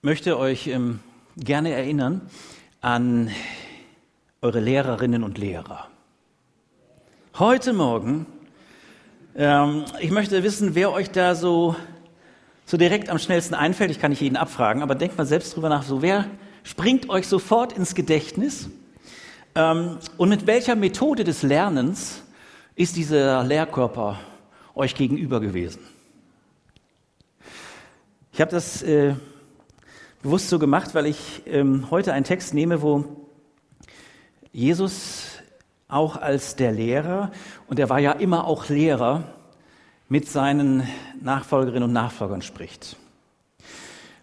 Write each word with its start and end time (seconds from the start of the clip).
möchte 0.00 0.38
euch 0.38 0.68
ähm, 0.68 1.00
gerne 1.36 1.72
erinnern 1.72 2.20
an 2.80 3.32
eure 4.40 4.60
Lehrerinnen 4.60 5.24
und 5.24 5.38
Lehrer. 5.38 5.88
Heute 7.36 7.72
Morgen, 7.72 8.26
ähm, 9.34 9.86
ich 9.98 10.12
möchte 10.12 10.44
wissen, 10.44 10.76
wer 10.76 10.92
euch 10.92 11.10
da 11.10 11.34
so, 11.34 11.74
so 12.64 12.76
direkt 12.76 13.10
am 13.10 13.18
schnellsten 13.18 13.54
einfällt. 13.54 13.90
Ich 13.90 13.98
kann 13.98 14.10
nicht 14.10 14.20
jeden 14.20 14.36
abfragen, 14.36 14.82
aber 14.82 14.94
denkt 14.94 15.18
mal 15.18 15.26
selbst 15.26 15.56
drüber 15.56 15.68
nach. 15.68 15.82
So, 15.82 16.00
wer 16.00 16.26
springt 16.62 17.10
euch 17.10 17.26
sofort 17.26 17.72
ins 17.72 17.96
Gedächtnis? 17.96 18.70
Ähm, 19.56 19.98
und 20.16 20.28
mit 20.28 20.46
welcher 20.46 20.76
Methode 20.76 21.24
des 21.24 21.42
Lernens 21.42 22.22
ist 22.76 22.94
dieser 22.94 23.42
Lehrkörper 23.42 24.20
euch 24.76 24.94
gegenüber 24.94 25.40
gewesen? 25.40 25.80
Ich 28.32 28.40
habe 28.40 28.52
das 28.52 28.82
äh, 28.84 29.16
bewusst 30.22 30.48
so 30.48 30.58
gemacht, 30.58 30.94
weil 30.94 31.06
ich 31.06 31.42
ähm, 31.46 31.90
heute 31.90 32.12
einen 32.12 32.24
Text 32.24 32.54
nehme, 32.54 32.82
wo 32.82 33.04
Jesus 34.52 35.26
auch 35.88 36.16
als 36.16 36.56
der 36.56 36.72
Lehrer, 36.72 37.30
und 37.66 37.78
er 37.78 37.88
war 37.88 37.98
ja 37.98 38.12
immer 38.12 38.46
auch 38.46 38.68
Lehrer, 38.68 39.24
mit 40.08 40.28
seinen 40.28 40.88
Nachfolgerinnen 41.20 41.84
und 41.84 41.92
Nachfolgern 41.92 42.42
spricht. 42.42 42.96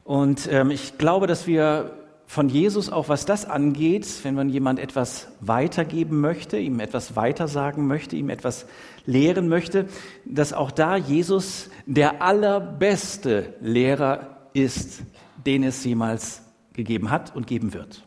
Und 0.04 0.48
ähm, 0.52 0.72
ich 0.72 0.98
glaube, 0.98 1.28
dass 1.28 1.48
wir 1.48 1.92
von 2.28 2.50
Jesus 2.50 2.92
auch, 2.92 3.08
was 3.08 3.26
das 3.26 3.46
angeht, 3.46 4.08
wenn 4.24 4.34
man 4.36 4.50
jemand 4.50 4.80
etwas 4.80 5.28
weitergeben 5.42 6.20
möchte, 6.22 6.58
ihm 6.58 6.80
etwas 6.80 7.16
weitersagen 7.16 7.88
möchte, 7.88 8.16
ihm 8.16 8.30
etwas 8.30 8.66
lehren 9.06 9.48
möchte, 9.48 9.88
dass 10.26 10.54
auch 10.54 10.72
da 10.72 10.98
Jesus 10.98 11.70
der 11.86 12.24
allerbeste 12.24 13.54
Lehrer 13.62 14.50
ist, 14.54 15.04
den 15.46 15.64
es 15.64 15.84
jemals 15.84 16.44
gegeben 16.74 17.12
hat 17.12 17.36
und 17.36 17.48
geben 17.48 17.74
wird. 17.74 18.06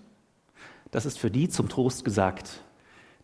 Das 0.90 1.06
ist 1.06 1.18
für 1.18 1.30
die 1.30 1.48
zum 1.48 1.68
Trost 1.68 2.04
gesagt, 2.04 2.62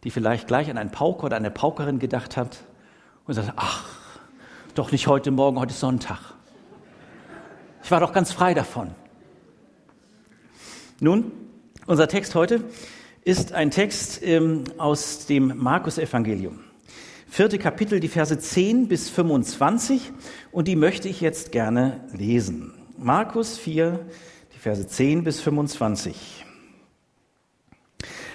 die 0.04 0.10
vielleicht 0.10 0.46
gleich 0.46 0.70
an 0.70 0.78
einen 0.78 0.90
Pauker 0.90 1.24
oder 1.24 1.36
eine 1.36 1.50
Paukerin 1.50 1.98
gedacht 1.98 2.36
hat 2.36 2.64
und 3.26 3.34
sagt, 3.34 3.52
ach, 3.56 3.88
doch 4.74 4.92
nicht 4.92 5.06
heute 5.06 5.30
Morgen, 5.30 5.58
heute 5.58 5.72
ist 5.72 5.80
Sonntag. 5.80 6.18
Ich 7.82 7.90
war 7.90 8.00
doch 8.00 8.12
ganz 8.12 8.32
frei 8.32 8.54
davon. 8.54 8.90
Nun, 11.00 11.32
unser 11.86 12.08
Text 12.08 12.34
heute 12.34 12.64
ist 13.24 13.52
ein 13.52 13.70
Text 13.70 14.22
ähm, 14.22 14.64
aus 14.78 15.26
dem 15.26 15.56
Markus-Evangelium. 15.56 16.60
Vierte 17.26 17.58
Kapitel, 17.58 18.00
die 18.00 18.08
Verse 18.08 18.38
10 18.38 18.88
bis 18.88 19.10
25, 19.10 20.12
und 20.52 20.68
die 20.68 20.76
möchte 20.76 21.08
ich 21.08 21.20
jetzt 21.20 21.50
gerne 21.50 22.00
lesen. 22.12 22.83
Markus 22.96 23.58
4, 23.58 23.98
die 24.54 24.58
Verse 24.58 24.86
10 24.86 25.24
bis 25.24 25.40
25. 25.40 26.44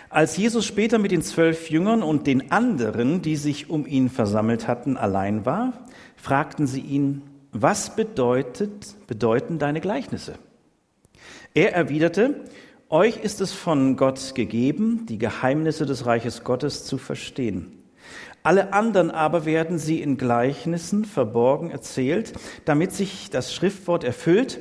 Als 0.09 0.37
Jesus 0.37 0.65
später 0.65 0.97
mit 0.97 1.11
den 1.11 1.21
zwölf 1.21 1.69
Jüngern 1.69 2.03
und 2.03 2.27
den 2.27 2.51
anderen, 2.51 3.21
die 3.21 3.35
sich 3.35 3.69
um 3.69 3.85
ihn 3.85 4.09
versammelt 4.09 4.67
hatten, 4.67 4.97
allein 4.97 5.45
war, 5.45 5.85
fragten 6.15 6.67
sie 6.67 6.81
ihn, 6.81 7.21
was 7.51 7.95
bedeutet, 7.95 8.95
bedeuten 9.07 9.59
deine 9.59 9.81
Gleichnisse? 9.81 10.35
Er 11.53 11.73
erwiderte, 11.73 12.43
euch 12.89 13.17
ist 13.17 13.39
es 13.39 13.53
von 13.53 13.95
Gott 13.97 14.35
gegeben, 14.35 15.05
die 15.07 15.17
Geheimnisse 15.17 15.85
des 15.85 16.05
Reiches 16.05 16.43
Gottes 16.43 16.85
zu 16.85 16.97
verstehen. 16.97 17.78
Alle 18.43 18.73
anderen 18.73 19.11
aber 19.11 19.45
werden 19.45 19.77
sie 19.77 20.01
in 20.01 20.17
Gleichnissen 20.17 21.05
verborgen 21.05 21.71
erzählt, 21.71 22.33
damit 22.65 22.93
sich 22.93 23.29
das 23.29 23.53
Schriftwort 23.53 24.03
erfüllt. 24.03 24.59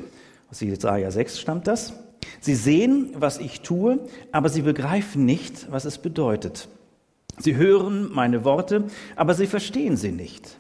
Aus 0.51 0.61
Jesaja 0.61 1.11
6 1.11 1.41
stammt 1.41 1.67
das. 1.67 1.93
Sie 2.41 2.55
sehen, 2.55 3.11
was 3.15 3.39
ich 3.39 3.61
tue, 3.61 4.01
aber 4.33 4.49
sie 4.49 4.63
begreifen 4.63 5.25
nicht, 5.25 5.71
was 5.71 5.85
es 5.85 5.99
bedeutet. 5.99 6.69
Sie 7.39 7.57
hören 7.57 8.11
meine 8.13 8.45
Worte, 8.45 8.85
aber 9.15 9.35
sie 9.35 9.47
verstehen 9.47 9.97
sie 9.97 10.13
nicht. 10.13 10.59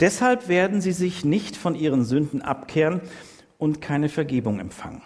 Deshalb 0.00 0.48
werden 0.48 0.80
sie 0.80 0.92
sich 0.92 1.24
nicht 1.24 1.56
von 1.56 1.74
ihren 1.74 2.04
Sünden 2.04 2.42
abkehren 2.42 3.00
und 3.58 3.80
keine 3.80 4.08
Vergebung 4.08 4.60
empfangen. 4.60 5.02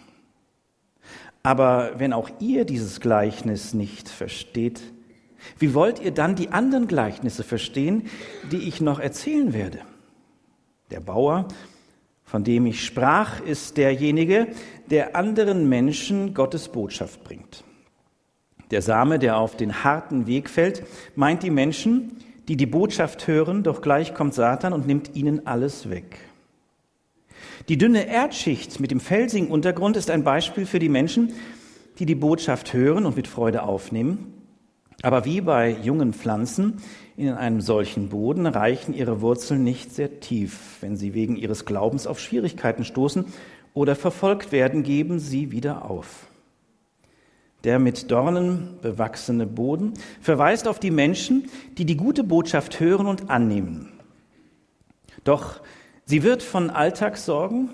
Aber 1.43 1.93
wenn 1.99 2.13
auch 2.13 2.29
ihr 2.41 2.65
dieses 2.65 3.01
Gleichnis 3.01 3.73
nicht 3.73 4.09
versteht, 4.09 4.81
wie 5.59 5.75
wollt 5.75 6.01
ihr 6.01 6.11
dann 6.11 6.35
die 6.35 6.51
anderen 6.51 6.89
Gleichnisse 6.89 7.45
verstehen, 7.45 8.09
die 8.53 8.69
ich 8.69 8.81
noch 8.81 8.99
erzählen 8.99 9.53
werde? 9.53 9.79
Der 10.91 11.01
Bauer, 11.01 11.49
von 12.25 12.45
dem 12.45 12.67
ich 12.67 12.85
sprach, 12.85 13.41
ist 13.41 13.77
derjenige, 13.77 14.49
der 14.91 15.17
anderen 15.17 15.69
Menschen 15.69 16.35
Gottes 16.35 16.69
Botschaft 16.69 17.25
bringt. 17.25 17.65
Der 18.71 18.83
Same, 18.83 19.19
der 19.19 19.39
auf 19.39 19.57
den 19.57 19.85
harten 19.85 20.27
Weg 20.27 20.51
fällt, 20.51 20.83
meint 21.15 21.43
die 21.43 21.51
Menschen, 21.51 22.17
die 22.49 22.57
die 22.57 22.67
Botschaft 22.67 23.27
hören, 23.27 23.63
doch 23.63 23.81
gleich 23.81 24.15
kommt 24.15 24.35
Satan 24.35 24.73
und 24.73 24.87
nimmt 24.87 25.15
ihnen 25.15 25.47
alles 25.47 25.91
weg. 25.91 26.19
Die 27.69 27.79
dünne 27.79 28.07
Erdschicht 28.07 28.79
mit 28.79 28.91
dem 28.91 29.01
felsigen 29.01 29.49
Untergrund 29.49 29.97
ist 29.97 30.11
ein 30.11 30.25
Beispiel 30.25 30.67
für 30.67 30.79
die 30.79 30.89
Menschen, 30.89 31.33
die 31.99 32.07
die 32.07 32.15
Botschaft 32.15 32.73
hören 32.73 33.07
und 33.07 33.17
mit 33.17 33.27
Freude 33.27 33.63
aufnehmen, 33.63 34.33
aber 35.07 35.25
wie 35.25 35.41
bei 35.41 35.71
jungen 35.71 36.13
Pflanzen 36.13 36.79
in 37.17 37.31
einem 37.33 37.61
solchen 37.61 38.09
Boden 38.09 38.45
reichen 38.45 38.93
ihre 38.93 39.21
Wurzeln 39.21 39.63
nicht 39.63 39.95
sehr 39.95 40.19
tief. 40.19 40.79
Wenn 40.81 40.97
sie 40.97 41.15
wegen 41.15 41.37
ihres 41.37 41.65
Glaubens 41.65 42.09
auf 42.09 42.19
Schwierigkeiten 42.19 42.85
stoßen 42.85 43.25
oder 43.73 43.95
verfolgt 43.95 44.51
werden, 44.51 44.83
geben 44.83 45.21
sie 45.21 45.53
wieder 45.53 45.89
auf. 45.89 46.27
Der 47.63 47.79
mit 47.79 48.11
Dornen 48.11 48.81
bewachsene 48.83 49.47
Boden 49.47 49.95
verweist 50.21 50.67
auf 50.67 50.81
die 50.81 50.91
Menschen, 50.91 51.51
die 51.79 51.85
die 51.85 51.97
gute 51.97 52.25
Botschaft 52.25 52.81
hören 52.81 53.07
und 53.07 53.31
annehmen. 53.31 53.93
Doch 55.23 55.61
sie 56.05 56.25
wird 56.25 56.43
von 56.43 56.69
Alltagssorgen, 56.69 57.71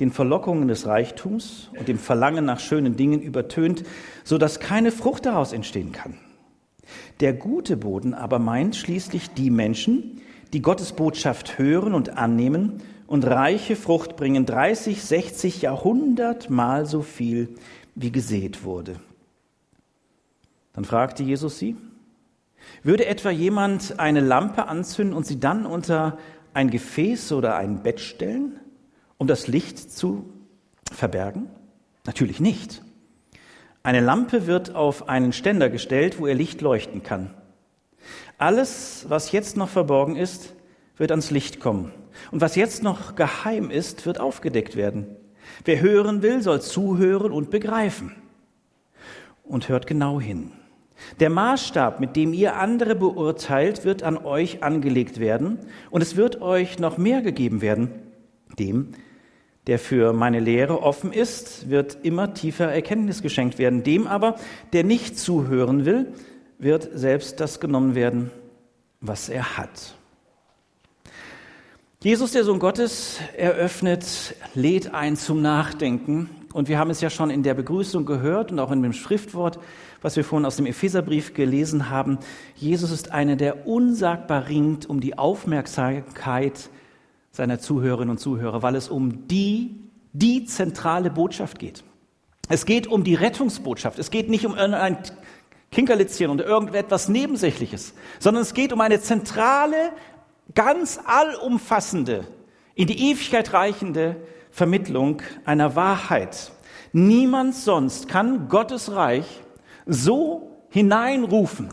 den 0.00 0.12
Verlockungen 0.12 0.68
des 0.68 0.86
Reichtums 0.86 1.70
und 1.78 1.88
dem 1.88 1.98
Verlangen 1.98 2.44
nach 2.44 2.60
schönen 2.60 2.94
Dingen 2.94 3.22
übertönt, 3.22 3.84
so 4.22 4.36
dass 4.36 4.60
keine 4.60 4.92
Frucht 4.92 5.24
daraus 5.24 5.54
entstehen 5.54 5.90
kann. 5.90 6.18
Der 7.20 7.32
gute 7.32 7.76
Boden 7.76 8.14
aber 8.14 8.38
meint 8.38 8.76
schließlich 8.76 9.30
die 9.30 9.50
Menschen, 9.50 10.20
die 10.52 10.62
Gottes 10.62 10.92
Botschaft 10.92 11.58
hören 11.58 11.94
und 11.94 12.16
annehmen 12.16 12.82
und 13.06 13.24
reiche 13.24 13.76
Frucht 13.76 14.16
bringen, 14.16 14.46
30, 14.46 15.02
60, 15.02 15.62
Jahrhundert 15.62 16.50
mal 16.50 16.86
so 16.86 17.02
viel, 17.02 17.54
wie 17.94 18.12
gesät 18.12 18.64
wurde. 18.64 18.96
Dann 20.72 20.84
fragte 20.84 21.22
Jesus 21.22 21.58
sie, 21.58 21.76
würde 22.82 23.06
etwa 23.06 23.30
jemand 23.30 23.98
eine 23.98 24.20
Lampe 24.20 24.66
anzünden 24.66 25.16
und 25.16 25.26
sie 25.26 25.38
dann 25.38 25.66
unter 25.66 26.18
ein 26.54 26.70
Gefäß 26.70 27.32
oder 27.32 27.56
ein 27.56 27.82
Bett 27.82 28.00
stellen, 28.00 28.58
um 29.18 29.26
das 29.26 29.48
Licht 29.48 29.78
zu 29.78 30.30
verbergen? 30.92 31.48
Natürlich 32.06 32.40
nicht. 32.40 32.83
Eine 33.84 34.00
Lampe 34.00 34.46
wird 34.46 34.74
auf 34.74 35.10
einen 35.10 35.34
Ständer 35.34 35.68
gestellt, 35.68 36.18
wo 36.18 36.26
ihr 36.26 36.34
Licht 36.34 36.62
leuchten 36.62 37.02
kann. 37.02 37.34
Alles, 38.38 39.04
was 39.10 39.30
jetzt 39.30 39.58
noch 39.58 39.68
verborgen 39.68 40.16
ist, 40.16 40.54
wird 40.96 41.10
ans 41.10 41.30
Licht 41.30 41.60
kommen. 41.60 41.92
Und 42.30 42.40
was 42.40 42.56
jetzt 42.56 42.82
noch 42.82 43.14
geheim 43.14 43.70
ist, 43.70 44.06
wird 44.06 44.20
aufgedeckt 44.20 44.74
werden. 44.74 45.14
Wer 45.66 45.82
hören 45.82 46.22
will, 46.22 46.40
soll 46.40 46.62
zuhören 46.62 47.30
und 47.30 47.50
begreifen. 47.50 48.16
Und 49.42 49.68
hört 49.68 49.86
genau 49.86 50.18
hin. 50.18 50.52
Der 51.20 51.28
Maßstab, 51.28 52.00
mit 52.00 52.16
dem 52.16 52.32
ihr 52.32 52.56
andere 52.56 52.94
beurteilt, 52.94 53.84
wird 53.84 54.02
an 54.02 54.16
euch 54.16 54.62
angelegt 54.62 55.20
werden, 55.20 55.58
und 55.90 56.00
es 56.00 56.16
wird 56.16 56.40
euch 56.40 56.78
noch 56.78 56.96
mehr 56.96 57.20
gegeben 57.20 57.60
werden, 57.60 57.90
dem, 58.58 58.94
der 59.66 59.78
für 59.78 60.12
meine 60.12 60.40
Lehre 60.40 60.82
offen 60.82 61.12
ist, 61.12 61.70
wird 61.70 61.98
immer 62.02 62.34
tiefer 62.34 62.70
Erkenntnis 62.70 63.22
geschenkt 63.22 63.58
werden. 63.58 63.82
Dem 63.82 64.06
aber, 64.06 64.36
der 64.72 64.84
nicht 64.84 65.18
zuhören 65.18 65.86
will, 65.86 66.12
wird 66.58 66.88
selbst 66.92 67.40
das 67.40 67.60
genommen 67.60 67.94
werden, 67.94 68.30
was 69.00 69.28
er 69.28 69.56
hat. 69.56 69.94
Jesus, 72.02 72.32
der 72.32 72.44
Sohn 72.44 72.58
Gottes, 72.58 73.18
eröffnet, 73.34 74.34
lädt 74.54 74.92
ein 74.92 75.16
zum 75.16 75.40
Nachdenken. 75.40 76.28
Und 76.52 76.68
wir 76.68 76.78
haben 76.78 76.90
es 76.90 77.00
ja 77.00 77.08
schon 77.08 77.30
in 77.30 77.42
der 77.42 77.54
Begrüßung 77.54 78.04
gehört 78.04 78.52
und 78.52 78.60
auch 78.60 78.70
in 78.70 78.82
dem 78.82 78.92
Schriftwort, 78.92 79.58
was 80.02 80.14
wir 80.14 80.22
vorhin 80.22 80.44
aus 80.44 80.56
dem 80.56 80.66
Epheserbrief 80.66 81.32
gelesen 81.32 81.88
haben. 81.88 82.18
Jesus 82.54 82.90
ist 82.90 83.10
einer, 83.10 83.36
der 83.36 83.66
unsagbar 83.66 84.48
ringt 84.48 84.84
um 84.84 85.00
die 85.00 85.16
Aufmerksamkeit 85.16 86.68
seiner 87.34 87.58
Zuhörerinnen 87.58 88.12
und 88.12 88.18
Zuhörer, 88.18 88.62
weil 88.62 88.76
es 88.76 88.88
um 88.88 89.26
die, 89.28 89.76
die 90.12 90.44
zentrale 90.44 91.10
Botschaft 91.10 91.58
geht. 91.58 91.84
Es 92.48 92.64
geht 92.64 92.86
um 92.86 93.04
die 93.04 93.14
Rettungsbotschaft. 93.14 93.98
Es 93.98 94.10
geht 94.10 94.30
nicht 94.30 94.46
um 94.46 94.54
ein 94.54 94.98
Kinkerlitzchen 95.70 96.30
und 96.30 96.40
irgendetwas 96.40 97.08
Nebensächliches, 97.08 97.94
sondern 98.20 98.42
es 98.42 98.54
geht 98.54 98.72
um 98.72 98.80
eine 98.80 99.00
zentrale, 99.00 99.90
ganz 100.54 101.00
allumfassende, 101.04 102.26
in 102.74 102.86
die 102.86 103.10
Ewigkeit 103.10 103.52
reichende 103.52 104.16
Vermittlung 104.50 105.20
einer 105.44 105.74
Wahrheit, 105.74 106.52
Niemand 106.96 107.56
sonst 107.56 108.06
kann 108.06 108.48
Gottes 108.48 108.92
Reich 108.92 109.26
so 109.84 110.52
hineinrufen, 110.68 111.70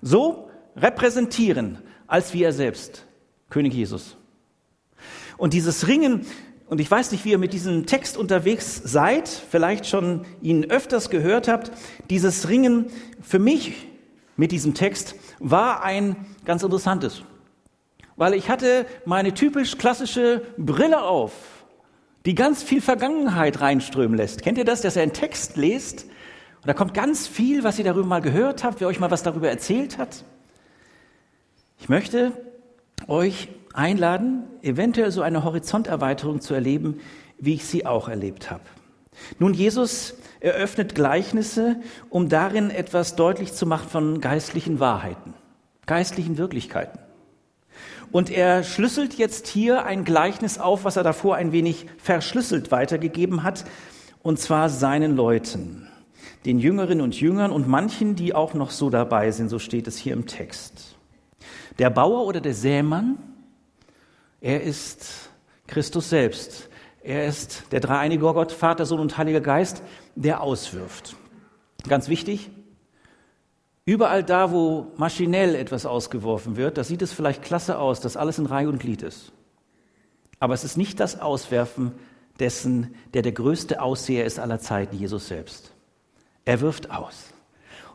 so 0.00 0.48
repräsentieren, 0.76 1.78
als 2.06 2.32
wie 2.32 2.44
er 2.44 2.52
selbst, 2.52 3.04
König 3.50 3.74
Jesus. 3.74 4.16
Und 5.36 5.54
dieses 5.54 5.86
Ringen, 5.88 6.26
und 6.66 6.80
ich 6.80 6.90
weiß 6.90 7.12
nicht, 7.12 7.24
wie 7.24 7.30
ihr 7.30 7.38
mit 7.38 7.52
diesem 7.52 7.86
Text 7.86 8.16
unterwegs 8.16 8.80
seid, 8.84 9.28
vielleicht 9.28 9.86
schon 9.86 10.24
ihn 10.40 10.70
öfters 10.70 11.10
gehört 11.10 11.48
habt, 11.48 11.72
dieses 12.10 12.48
Ringen 12.48 12.86
für 13.20 13.38
mich 13.38 13.86
mit 14.36 14.52
diesem 14.52 14.74
Text 14.74 15.14
war 15.38 15.82
ein 15.82 16.16
ganz 16.44 16.62
interessantes. 16.62 17.22
Weil 18.16 18.34
ich 18.34 18.48
hatte 18.48 18.86
meine 19.04 19.34
typisch 19.34 19.78
klassische 19.78 20.42
Brille 20.56 21.02
auf, 21.02 21.32
die 22.24 22.34
ganz 22.34 22.62
viel 22.62 22.80
Vergangenheit 22.80 23.60
reinströmen 23.60 24.16
lässt. 24.16 24.42
Kennt 24.42 24.58
ihr 24.58 24.64
das, 24.64 24.80
dass 24.80 24.96
ihr 24.96 25.02
einen 25.02 25.12
Text 25.12 25.56
lest 25.56 26.06
und 26.62 26.68
da 26.68 26.74
kommt 26.74 26.94
ganz 26.94 27.26
viel, 27.26 27.64
was 27.64 27.78
ihr 27.78 27.84
darüber 27.84 28.06
mal 28.06 28.20
gehört 28.20 28.62
habt, 28.62 28.80
wer 28.80 28.86
euch 28.86 29.00
mal 29.00 29.10
was 29.10 29.24
darüber 29.24 29.50
erzählt 29.50 29.98
hat? 29.98 30.24
Ich 31.80 31.88
möchte 31.88 32.32
euch 33.08 33.48
einladen, 33.72 34.44
eventuell 34.62 35.10
so 35.10 35.22
eine 35.22 35.44
Horizonterweiterung 35.44 36.40
zu 36.40 36.54
erleben, 36.54 37.00
wie 37.38 37.54
ich 37.54 37.64
sie 37.64 37.86
auch 37.86 38.08
erlebt 38.08 38.50
habe. 38.50 38.62
Nun, 39.38 39.54
Jesus 39.54 40.14
eröffnet 40.40 40.94
Gleichnisse, 40.94 41.76
um 42.08 42.28
darin 42.28 42.70
etwas 42.70 43.16
deutlich 43.16 43.52
zu 43.52 43.66
machen 43.66 43.88
von 43.88 44.20
geistlichen 44.20 44.80
Wahrheiten, 44.80 45.34
geistlichen 45.86 46.38
Wirklichkeiten. 46.38 46.98
Und 48.10 48.30
er 48.30 48.62
schlüsselt 48.62 49.14
jetzt 49.14 49.46
hier 49.46 49.86
ein 49.86 50.04
Gleichnis 50.04 50.58
auf, 50.58 50.84
was 50.84 50.96
er 50.96 51.02
davor 51.02 51.36
ein 51.36 51.52
wenig 51.52 51.86
verschlüsselt 51.98 52.70
weitergegeben 52.70 53.42
hat, 53.42 53.64
und 54.22 54.38
zwar 54.38 54.68
seinen 54.68 55.16
Leuten, 55.16 55.88
den 56.44 56.58
Jüngerinnen 56.58 57.02
und 57.02 57.18
Jüngern 57.20 57.50
und 57.50 57.68
manchen, 57.68 58.14
die 58.14 58.34
auch 58.34 58.54
noch 58.54 58.70
so 58.70 58.90
dabei 58.90 59.30
sind, 59.30 59.48
so 59.48 59.58
steht 59.58 59.86
es 59.86 59.96
hier 59.96 60.12
im 60.12 60.26
Text. 60.26 60.96
Der 61.78 61.90
Bauer 61.90 62.26
oder 62.26 62.40
der 62.40 62.54
Sämann, 62.54 63.18
er 64.42 64.62
ist 64.62 65.30
Christus 65.66 66.10
selbst. 66.10 66.68
Er 67.02 67.26
ist 67.26 67.64
der 67.72 67.80
dreieinige 67.80 68.22
Gott, 68.22 68.52
Vater, 68.52 68.84
Sohn 68.84 69.00
und 69.00 69.16
Heiliger 69.16 69.40
Geist, 69.40 69.82
der 70.14 70.42
auswirft. 70.42 71.16
Ganz 71.88 72.08
wichtig, 72.08 72.50
überall 73.84 74.22
da, 74.22 74.52
wo 74.52 74.88
maschinell 74.96 75.54
etwas 75.54 75.86
ausgeworfen 75.86 76.56
wird, 76.56 76.76
da 76.76 76.84
sieht 76.84 77.02
es 77.02 77.12
vielleicht 77.12 77.42
klasse 77.42 77.78
aus, 77.78 78.00
dass 78.00 78.16
alles 78.16 78.38
in 78.38 78.46
Reihe 78.46 78.68
und 78.68 78.78
Glied 78.78 79.02
ist. 79.02 79.32
Aber 80.38 80.54
es 80.54 80.64
ist 80.64 80.76
nicht 80.76 81.00
das 81.00 81.20
Auswerfen 81.20 81.92
dessen, 82.38 82.94
der 83.14 83.22
der 83.22 83.32
größte 83.32 83.80
Ausseher 83.80 84.24
ist 84.24 84.38
aller 84.38 84.58
Zeiten, 84.58 84.96
Jesus 84.96 85.28
selbst. 85.28 85.72
Er 86.44 86.60
wirft 86.60 86.90
aus. 86.90 87.32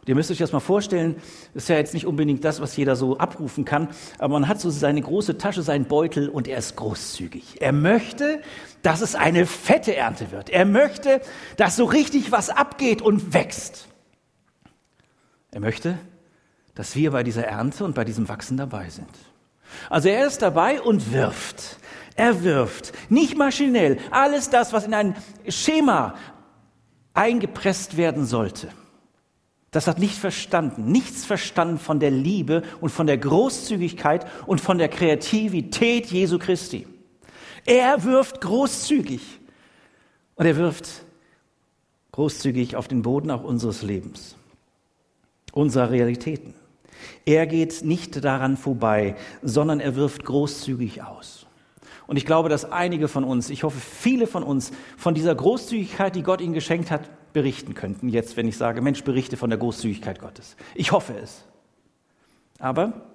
Ihr 0.07 0.15
müsst 0.15 0.31
euch 0.31 0.37
das 0.37 0.53
mal 0.53 0.61
vorstellen, 0.61 1.17
ist 1.53 1.67
ja 1.67 1.75
jetzt 1.75 1.93
nicht 1.93 2.05
unbedingt 2.05 2.45
das, 2.45 2.61
was 2.61 2.77
jeder 2.77 2.95
so 2.95 3.17
abrufen 3.17 3.65
kann, 3.65 3.89
aber 4.17 4.35
man 4.35 4.47
hat 4.47 4.61
so 4.61 4.69
seine 4.69 5.01
große 5.01 5.37
Tasche, 5.37 5.61
seinen 5.61 5.85
Beutel 5.85 6.29
und 6.29 6.47
er 6.47 6.57
ist 6.59 6.77
großzügig. 6.77 7.61
Er 7.61 7.73
möchte, 7.73 8.41
dass 8.83 9.01
es 9.01 9.15
eine 9.15 9.45
fette 9.45 9.93
Ernte 9.95 10.31
wird. 10.31 10.49
Er 10.49 10.63
möchte, 10.63 11.19
dass 11.57 11.75
so 11.75 11.83
richtig 11.83 12.31
was 12.31 12.49
abgeht 12.49 13.01
und 13.01 13.33
wächst. 13.33 13.89
Er 15.51 15.59
möchte, 15.59 15.97
dass 16.73 16.95
wir 16.95 17.11
bei 17.11 17.23
dieser 17.23 17.43
Ernte 17.45 17.83
und 17.83 17.93
bei 17.93 18.05
diesem 18.05 18.29
Wachsen 18.29 18.55
dabei 18.55 18.89
sind. 18.89 19.09
Also 19.89 20.07
er 20.07 20.25
ist 20.25 20.41
dabei 20.41 20.81
und 20.81 21.11
wirft. 21.11 21.79
Er 22.15 22.43
wirft, 22.43 22.93
nicht 23.11 23.37
maschinell, 23.37 23.97
alles 24.11 24.49
das, 24.49 24.71
was 24.71 24.85
in 24.85 24.93
ein 24.93 25.15
Schema 25.49 26.15
eingepresst 27.13 27.97
werden 27.97 28.25
sollte. 28.25 28.69
Das 29.71 29.87
hat 29.87 29.99
nicht 29.99 30.15
verstanden, 30.15 30.91
nichts 30.91 31.25
verstanden 31.25 31.77
von 31.77 31.99
der 31.99 32.11
Liebe 32.11 32.63
und 32.79 32.89
von 32.89 33.05
der 33.05 33.17
Großzügigkeit 33.17 34.25
und 34.45 34.61
von 34.61 34.77
der 34.77 34.87
Kreativität 34.87 36.07
Jesu 36.07 36.39
Christi. 36.39 36.87
Er 37.65 38.03
wirft 38.05 38.39
großzügig 38.39 39.21
und 40.35 40.45
er 40.45 40.55
wirft 40.55 41.03
großzügig 42.13 42.77
auf 42.77 42.87
den 42.87 43.01
Boden 43.01 43.29
auch 43.29 43.43
unseres 43.43 43.81
Lebens, 43.81 44.37
unserer 45.51 45.91
Realitäten. 45.91 46.53
Er 47.25 47.45
geht 47.45 47.83
nicht 47.83 48.23
daran 48.23 48.55
vorbei, 48.55 49.15
sondern 49.41 49.81
er 49.81 49.95
wirft 49.95 50.23
großzügig 50.23 51.03
aus. 51.03 51.45
Und 52.07 52.15
ich 52.15 52.25
glaube, 52.25 52.47
dass 52.47 52.71
einige 52.71 53.09
von 53.09 53.25
uns, 53.25 53.49
ich 53.49 53.63
hoffe 53.63 53.79
viele 53.79 54.27
von 54.27 54.43
uns, 54.43 54.71
von 54.95 55.13
dieser 55.13 55.35
Großzügigkeit, 55.35 56.15
die 56.15 56.23
Gott 56.23 56.39
ihnen 56.39 56.53
geschenkt 56.53 56.89
hat, 56.89 57.09
berichten 57.37 57.75
könnten. 57.75 58.09
Jetzt, 58.09 58.35
wenn 58.35 58.47
ich 58.47 58.57
sage, 58.57 58.81
Mensch, 58.81 59.03
berichte 59.03 59.37
von 59.37 59.51
der 59.51 59.59
Großzügigkeit 59.59 60.19
Gottes. 60.19 60.55
Ich 60.73 60.91
hoffe 60.91 61.13
es. 61.21 61.45
Aber 62.57 63.11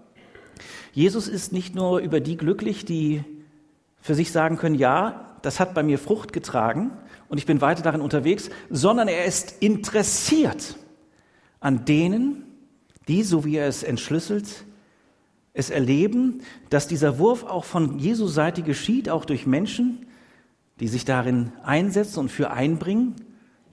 Jesus 0.92 1.26
ist 1.26 1.52
nicht 1.52 1.74
nur 1.74 1.98
über 1.98 2.20
die 2.20 2.36
glücklich, 2.36 2.84
die 2.84 3.24
für 4.00 4.14
sich 4.14 4.30
sagen 4.30 4.58
können, 4.58 4.76
ja, 4.76 5.36
das 5.42 5.58
hat 5.58 5.74
bei 5.74 5.82
mir 5.82 5.98
Frucht 5.98 6.32
getragen 6.32 6.92
und 7.28 7.38
ich 7.38 7.46
bin 7.46 7.60
weiter 7.60 7.82
darin 7.82 8.00
unterwegs, 8.00 8.48
sondern 8.70 9.08
er 9.08 9.24
ist 9.24 9.56
interessiert 9.60 10.76
an 11.58 11.84
denen, 11.84 12.44
die, 13.08 13.24
so 13.24 13.44
wie 13.44 13.56
er 13.56 13.66
es 13.66 13.82
entschlüsselt, 13.82 14.64
es 15.52 15.68
erleben, 15.68 16.42
dass 16.70 16.86
dieser 16.86 17.18
Wurf 17.18 17.42
auch 17.42 17.64
von 17.64 17.98
Jesu 17.98 18.28
Seite 18.28 18.62
geschieht, 18.62 19.08
auch 19.08 19.24
durch 19.24 19.46
Menschen, 19.46 20.06
die 20.78 20.86
sich 20.86 21.04
darin 21.04 21.50
einsetzen 21.64 22.20
und 22.20 22.30
für 22.30 22.52
einbringen, 22.52 23.16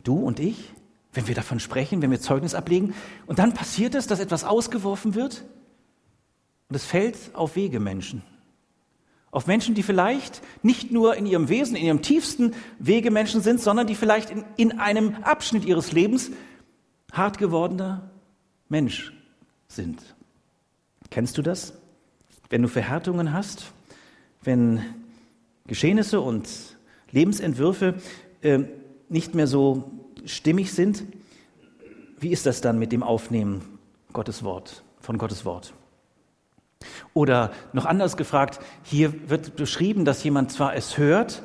du 0.10 0.16
und 0.16 0.40
ich, 0.40 0.74
wenn 1.14 1.28
wir 1.28 1.36
davon 1.36 1.60
sprechen, 1.60 2.02
wenn 2.02 2.12
wir 2.12 2.20
Zeugnis 2.20 2.56
ablegen, 2.56 2.94
und 3.28 3.40
dann 3.40 3.54
passiert 3.54 3.96
es, 3.96 4.08
dass 4.08 4.20
etwas 4.20 4.44
ausgeworfen 4.44 5.16
wird 5.16 5.46
und 6.68 6.76
es 6.76 6.84
fällt 6.84 7.18
auf 7.34 7.56
Wegemenschen. 7.56 8.24
Auf 9.32 9.46
Menschen, 9.46 9.76
die 9.76 9.84
vielleicht 9.84 10.42
nicht 10.64 10.92
nur 10.92 11.16
in 11.16 11.28
ihrem 11.28 11.50
Wesen, 11.50 11.76
in 11.76 11.86
ihrem 11.86 12.02
tiefsten 12.02 12.56
Wegemenschen 12.80 13.42
sind, 13.42 13.62
sondern 13.62 13.86
die 13.86 13.94
vielleicht 13.94 14.32
in, 14.32 14.44
in 14.58 14.80
einem 14.80 15.16
Abschnitt 15.22 15.66
ihres 15.66 15.92
Lebens 15.92 16.32
hart 17.12 17.38
gewordener 17.38 18.10
Mensch 18.70 19.14
sind. 19.68 20.02
Kennst 21.12 21.38
du 21.38 21.44
das? 21.44 21.74
Wenn 22.50 22.64
du 22.64 22.68
Verhärtungen 22.68 23.32
hast, 23.32 23.72
wenn 24.42 24.82
Geschehnisse 25.68 26.22
und 26.22 26.50
Lebensentwürfe 27.12 27.96
äh, 28.42 28.60
nicht 29.10 29.36
mehr 29.36 29.46
so 29.46 29.99
stimmig 30.26 30.74
sind, 30.74 31.04
wie 32.20 32.32
ist 32.32 32.46
das 32.46 32.62
dann 32.62 32.80
mit 32.80 32.92
dem 32.92 33.04
Aufnehmen 33.04 33.80
Gottes 34.14 34.44
Wort, 34.44 34.84
von 35.00 35.18
Gottes 35.18 35.46
Wort? 35.46 35.74
Oder 37.14 37.52
noch 37.74 37.86
anders 37.86 38.18
gefragt, 38.18 38.60
hier 38.84 39.30
wird 39.30 39.56
beschrieben, 39.56 40.06
dass 40.06 40.24
jemand 40.24 40.52
zwar 40.52 40.76
es 40.76 40.98
hört, 40.98 41.44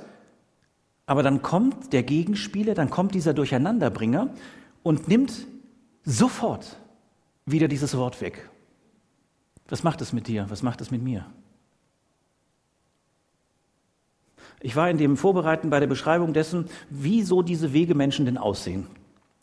aber 1.07 1.23
dann 1.23 1.43
kommt 1.43 1.93
der 1.93 2.03
Gegenspieler, 2.03 2.75
dann 2.75 2.91
kommt 2.91 3.15
dieser 3.15 3.35
Durcheinanderbringer 3.35 4.31
und 4.83 5.09
nimmt 5.09 5.47
sofort 6.05 6.77
wieder 7.47 7.69
dieses 7.69 7.97
Wort 7.97 8.21
weg. 8.21 8.49
Was 9.69 9.83
macht 9.83 10.01
es 10.01 10.13
mit 10.13 10.29
dir? 10.29 10.47
Was 10.49 10.63
macht 10.63 10.81
es 10.81 10.91
mit 10.91 11.03
mir? 11.03 11.27
Ich 14.65 14.77
war 14.77 14.89
in 14.89 14.97
dem 14.97 15.19
Vorbereiten 15.19 15.69
bei 15.69 15.79
der 15.79 15.87
Beschreibung 15.87 16.33
dessen, 16.33 16.71
wie 16.89 17.21
so 17.21 17.43
diese 17.43 17.75
Wegemenschen 17.75 18.25
denn 18.25 18.39
aussehen. 18.39 18.87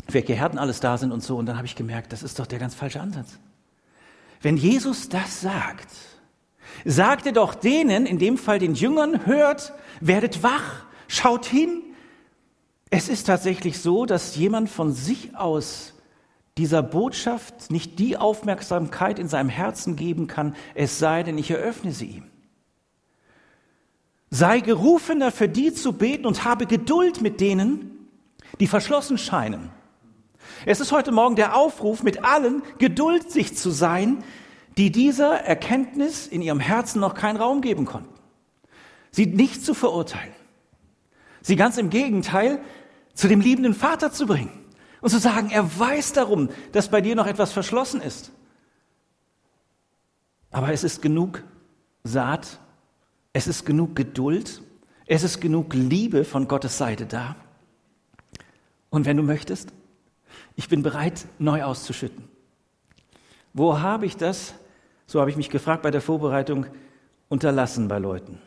Welche 0.08 0.34
Härten 0.34 0.58
alles 0.58 0.80
da 0.80 0.98
sind 0.98 1.12
und 1.12 1.22
so. 1.22 1.38
Und 1.38 1.46
dann 1.46 1.58
habe 1.58 1.68
ich 1.68 1.76
gemerkt, 1.76 2.12
das 2.12 2.24
ist 2.24 2.40
doch 2.40 2.48
der 2.48 2.58
ganz 2.58 2.74
falsche 2.74 3.00
Ansatz. 3.00 3.38
Wenn 4.42 4.58
Jesus 4.58 5.10
das 5.10 5.42
sagt, 5.42 5.90
sagt 6.86 7.28
er 7.28 7.34
doch 7.34 7.54
denen, 7.54 8.08
in 8.08 8.18
dem 8.18 8.36
Fall 8.40 8.58
den 8.58 8.74
Jüngern, 8.74 9.28
hört, 9.28 9.74
werdet 10.00 10.42
wach, 10.42 10.86
schaut 11.08 11.46
hin. 11.46 11.84
Es 12.90 13.08
ist 13.08 13.28
tatsächlich 13.28 13.78
so, 13.80 14.08
dass 14.08 14.36
jemand 14.36 14.72
von 14.72 14.92
sich 14.92 15.36
aus 15.36 15.94
dieser 16.58 16.82
Botschaft 16.82 17.70
nicht 17.70 18.00
die 18.00 18.18
Aufmerksamkeit 18.18 19.20
in 19.20 19.28
seinem 19.28 19.50
Herzen 19.50 19.96
geben 19.96 20.26
kann, 20.26 20.56
es 20.74 20.98
sei 20.98 21.22
denn, 21.22 21.38
ich 21.38 21.52
eröffne 21.52 21.92
sie 21.92 22.08
ihm. 22.08 22.32
Sei 24.34 24.62
gerufener 24.62 25.30
für 25.32 25.50
die 25.50 25.74
zu 25.74 25.92
beten 25.92 26.26
und 26.26 26.46
habe 26.46 26.66
Geduld 26.66 27.22
mit 27.22 27.42
denen, 27.42 28.08
die 28.62 28.68
verschlossen 28.68 29.18
scheinen. 29.18 29.70
Es 30.66 30.80
ist 30.80 30.94
heute 30.94 31.12
Morgen 31.12 31.36
der 31.36 31.56
Aufruf, 31.56 32.02
mit 32.02 32.24
allen 32.24 32.64
geduldig 32.78 33.58
zu 33.58 33.72
sein, 33.72 34.24
die 34.78 34.90
dieser 34.90 35.42
Erkenntnis 35.42 36.28
in 36.28 36.42
ihrem 36.42 36.62
Herzen 36.62 37.02
noch 37.02 37.14
keinen 37.14 37.36
Raum 37.36 37.60
geben 37.60 37.86
konnten. 37.86 38.14
Sie 39.12 39.26
nicht 39.26 39.66
zu 39.66 39.74
verurteilen. 39.74 40.34
Sie 41.42 41.58
ganz 41.58 41.78
im 41.78 41.90
Gegenteil 41.90 42.62
zu 43.14 43.28
dem 43.28 43.42
liebenden 43.42 43.74
Vater 43.74 44.14
zu 44.14 44.26
bringen 44.26 44.58
und 45.02 45.10
zu 45.10 45.20
sagen, 45.20 45.50
er 45.52 45.78
weiß 45.78 46.14
darum, 46.14 46.50
dass 46.72 46.90
bei 46.90 47.02
dir 47.02 47.16
noch 47.16 47.28
etwas 47.28 47.52
verschlossen 47.52 48.02
ist. 48.02 48.32
Aber 50.52 50.72
es 50.72 50.86
ist 50.86 51.02
genug 51.02 51.44
Saat, 52.04 52.60
es 53.34 53.48
ist 53.48 53.66
genug 53.66 53.96
Geduld, 53.96 54.62
es 55.06 55.24
ist 55.24 55.40
genug 55.40 55.74
Liebe 55.74 56.24
von 56.24 56.48
Gottes 56.48 56.78
Seite 56.78 57.06
da. 57.06 57.36
Und 58.90 59.06
wenn 59.06 59.18
du 59.18 59.24
möchtest, 59.24 59.72
ich 60.56 60.70
bin 60.70 60.84
bereit, 60.84 61.26
neu 61.40 61.64
auszuschütten. 61.64 62.28
Wo 63.54 63.80
habe 63.80 64.06
ich 64.06 64.18
das, 64.18 64.54
so 65.06 65.20
habe 65.20 65.30
ich 65.30 65.38
mich 65.38 65.50
gefragt 65.50 65.82
bei 65.84 65.92
der 65.92 66.02
Vorbereitung, 66.02 66.66
unterlassen 67.30 67.88
bei 67.88 68.00
Leuten? 68.00 68.40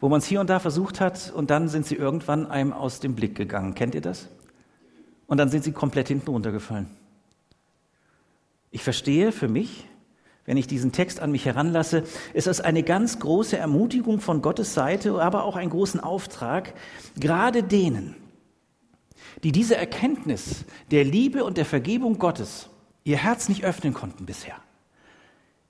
Wo 0.00 0.08
man 0.08 0.18
es 0.18 0.26
hier 0.26 0.40
und 0.40 0.50
da 0.50 0.58
versucht 0.58 1.00
hat 1.00 1.32
und 1.34 1.50
dann 1.50 1.68
sind 1.68 1.86
sie 1.86 1.94
irgendwann 1.94 2.46
einem 2.46 2.72
aus 2.72 3.00
dem 3.00 3.14
Blick 3.14 3.34
gegangen. 3.34 3.74
Kennt 3.74 3.94
ihr 3.94 4.00
das? 4.00 4.28
Und 5.26 5.38
dann 5.38 5.48
sind 5.48 5.64
sie 5.64 5.72
komplett 5.72 6.08
hinten 6.08 6.30
runtergefallen. 6.30 6.90
Ich 8.70 8.82
verstehe 8.82 9.32
für 9.32 9.48
mich, 9.48 9.86
wenn 10.44 10.56
ich 10.56 10.66
diesen 10.66 10.92
Text 10.92 11.20
an 11.20 11.30
mich 11.30 11.46
heranlasse, 11.46 12.04
ist 12.34 12.46
es 12.46 12.60
eine 12.60 12.82
ganz 12.82 13.18
große 13.18 13.56
Ermutigung 13.56 14.20
von 14.20 14.42
Gottes 14.42 14.74
Seite, 14.74 15.20
aber 15.20 15.44
auch 15.44 15.56
einen 15.56 15.70
großen 15.70 16.00
Auftrag, 16.00 16.74
gerade 17.18 17.62
denen, 17.62 18.16
die 19.42 19.52
diese 19.52 19.76
Erkenntnis 19.76 20.64
der 20.90 21.04
Liebe 21.04 21.44
und 21.44 21.56
der 21.56 21.64
Vergebung 21.64 22.18
Gottes 22.18 22.68
ihr 23.04 23.16
Herz 23.16 23.48
nicht 23.48 23.64
öffnen 23.64 23.94
konnten 23.94 24.26
bisher, 24.26 24.56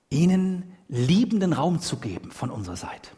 ihnen 0.09 0.63
liebenden 0.87 1.53
Raum 1.53 1.79
zu 1.79 1.97
geben 1.97 2.31
von 2.31 2.49
unserer 2.49 2.77
Seite. 2.77 3.09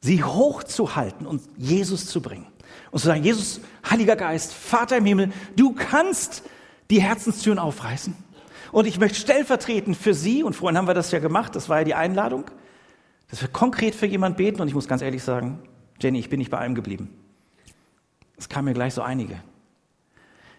Sie 0.00 0.22
hochzuhalten 0.22 1.26
und 1.26 1.42
Jesus 1.56 2.06
zu 2.06 2.20
bringen. 2.20 2.46
Und 2.90 3.00
zu 3.00 3.06
sagen, 3.06 3.24
Jesus, 3.24 3.60
Heiliger 3.88 4.16
Geist, 4.16 4.52
Vater 4.52 4.98
im 4.98 5.06
Himmel, 5.06 5.32
du 5.56 5.72
kannst 5.72 6.42
die 6.90 7.02
Herzenstüren 7.02 7.58
aufreißen. 7.58 8.14
Und 8.72 8.86
ich 8.86 8.98
möchte 8.98 9.18
stellvertretend 9.18 9.96
für 9.96 10.14
Sie, 10.14 10.42
und 10.42 10.54
vorhin 10.54 10.76
haben 10.76 10.86
wir 10.86 10.94
das 10.94 11.10
ja 11.10 11.18
gemacht, 11.18 11.56
das 11.56 11.68
war 11.68 11.78
ja 11.78 11.84
die 11.84 11.94
Einladung, 11.94 12.44
dass 13.30 13.40
wir 13.40 13.48
konkret 13.48 13.94
für 13.94 14.06
jemanden 14.06 14.36
beten. 14.36 14.60
Und 14.60 14.68
ich 14.68 14.74
muss 14.74 14.88
ganz 14.88 15.02
ehrlich 15.02 15.22
sagen, 15.22 15.60
Jenny, 16.00 16.18
ich 16.18 16.28
bin 16.28 16.38
nicht 16.38 16.50
bei 16.50 16.58
allem 16.58 16.74
geblieben. 16.74 17.10
Es 18.36 18.48
kamen 18.48 18.66
mir 18.66 18.74
gleich 18.74 18.94
so 18.94 19.02
einige. 19.02 19.40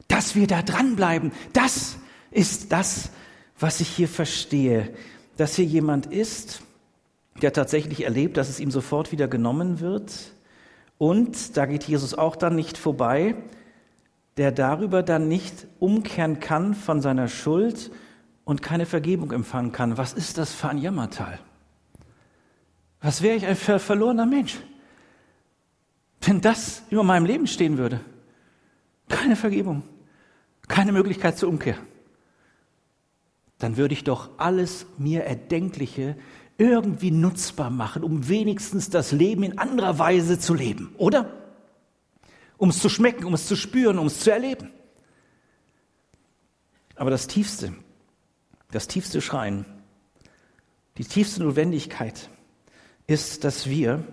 Dass 0.08 0.36
wir 0.36 0.48
da 0.48 0.62
dranbleiben, 0.62 1.32
das 1.54 1.98
ist 2.32 2.72
das, 2.72 3.12
was 3.60 3.80
ich 3.80 3.90
hier 3.90 4.08
verstehe. 4.08 4.94
Dass 5.38 5.56
hier 5.56 5.66
jemand 5.66 6.08
ist, 6.08 6.62
der 7.42 7.54
tatsächlich 7.54 8.04
erlebt, 8.04 8.38
dass 8.38 8.50
es 8.50 8.60
ihm 8.60 8.72
sofort 8.72 9.12
wieder 9.12 9.28
genommen 9.28 9.80
wird. 9.80 10.34
Und 10.98 11.56
da 11.56 11.66
geht 11.66 11.86
Jesus 11.86 12.14
auch 12.14 12.36
dann 12.36 12.56
nicht 12.56 12.78
vorbei, 12.78 13.36
der 14.40 14.54
darüber 14.54 15.04
dann 15.04 15.28
nicht 15.28 15.68
umkehren 15.80 16.40
kann 16.40 16.74
von 16.74 17.02
seiner 17.02 17.28
Schuld 17.28 17.92
und 18.46 18.62
keine 18.62 18.86
Vergebung 18.86 19.34
empfangen 19.34 19.74
kann. 19.74 19.98
Was 19.98 20.14
ist 20.14 20.38
das 20.38 20.54
für 20.54 20.70
ein 20.70 20.78
Jammertal? 20.78 21.40
Was 23.02 23.22
wäre 23.22 23.36
ich 23.36 23.46
ein 23.46 23.58
verlorener 23.58 24.26
Mensch, 24.26 24.58
wenn 26.22 26.40
das 26.40 26.84
über 26.90 27.04
meinem 27.04 27.26
Leben 27.26 27.48
stehen 27.48 27.78
würde? 27.78 28.00
Keine 29.10 29.36
Vergebung, 29.36 29.84
keine 30.70 30.94
Möglichkeit 30.94 31.38
zur 31.38 31.50
Umkehr. 31.50 31.76
Dann 33.58 33.76
würde 33.76 33.94
ich 33.94 34.06
doch 34.06 34.30
alles 34.38 34.86
mir 34.98 35.26
Erdenkliche 35.26 36.16
irgendwie 36.58 37.12
nutzbar 37.12 37.70
machen, 37.70 38.06
um 38.06 38.30
wenigstens 38.30 38.90
das 38.90 39.12
Leben 39.12 39.44
in 39.44 39.58
anderer 39.58 40.00
Weise 40.00 40.40
zu 40.40 40.54
leben, 40.54 40.94
oder? 40.98 41.39
Um 42.60 42.70
es 42.70 42.80
zu 42.80 42.90
schmecken, 42.90 43.26
um 43.26 43.34
es 43.34 43.48
zu 43.48 43.56
spüren, 43.56 43.98
um 43.98 44.08
es 44.08 44.20
zu 44.20 44.32
erleben. 44.32 44.70
Aber 46.96 47.10
das 47.10 47.26
Tiefste, 47.26 47.74
das 48.72 48.88
tiefste 48.88 49.22
Schreien, 49.22 49.66
die 50.98 51.06
tiefste 51.06 51.42
Notwendigkeit 51.42 52.30
ist, 53.08 53.46
dass 53.46 53.68
wir, 53.70 54.04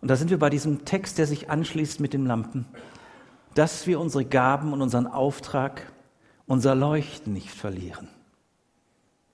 und 0.00 0.10
da 0.10 0.16
sind 0.16 0.30
wir 0.30 0.38
bei 0.38 0.48
diesem 0.48 0.86
Text, 0.86 1.18
der 1.18 1.26
sich 1.26 1.50
anschließt 1.50 2.00
mit 2.00 2.14
den 2.14 2.24
Lampen, 2.24 2.66
dass 3.54 3.86
wir 3.86 4.00
unsere 4.00 4.24
Gaben 4.24 4.72
und 4.72 4.80
unseren 4.80 5.06
Auftrag, 5.06 5.92
unser 6.46 6.74
Leuchten 6.74 7.34
nicht 7.34 7.50
verlieren. 7.50 8.08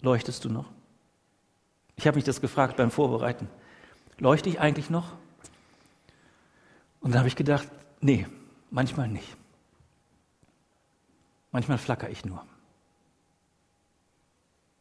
Leuchtest 0.01 0.45
du 0.45 0.49
noch? 0.49 0.67
Ich 1.95 2.09
habe 2.09 2.17
mich 2.17 2.25
das 2.25 2.41
gefragt 2.41 2.77
beim 2.77 2.91
Vorbereiten. 2.91 3.49
Leuchte 4.19 4.49
ich 4.49 4.59
eigentlich 4.59 4.91
noch? 4.91 5.13
Und 7.01 7.15
da 7.15 7.19
habe 7.19 7.29
ich 7.29 7.37
gedacht, 7.37 7.69
Nee, 8.03 8.27
manchmal 8.71 9.09
nicht. 9.09 9.37
Manchmal 11.53 11.79
flacker 11.79 12.11
ich 12.11 12.25
nur. 12.25 12.45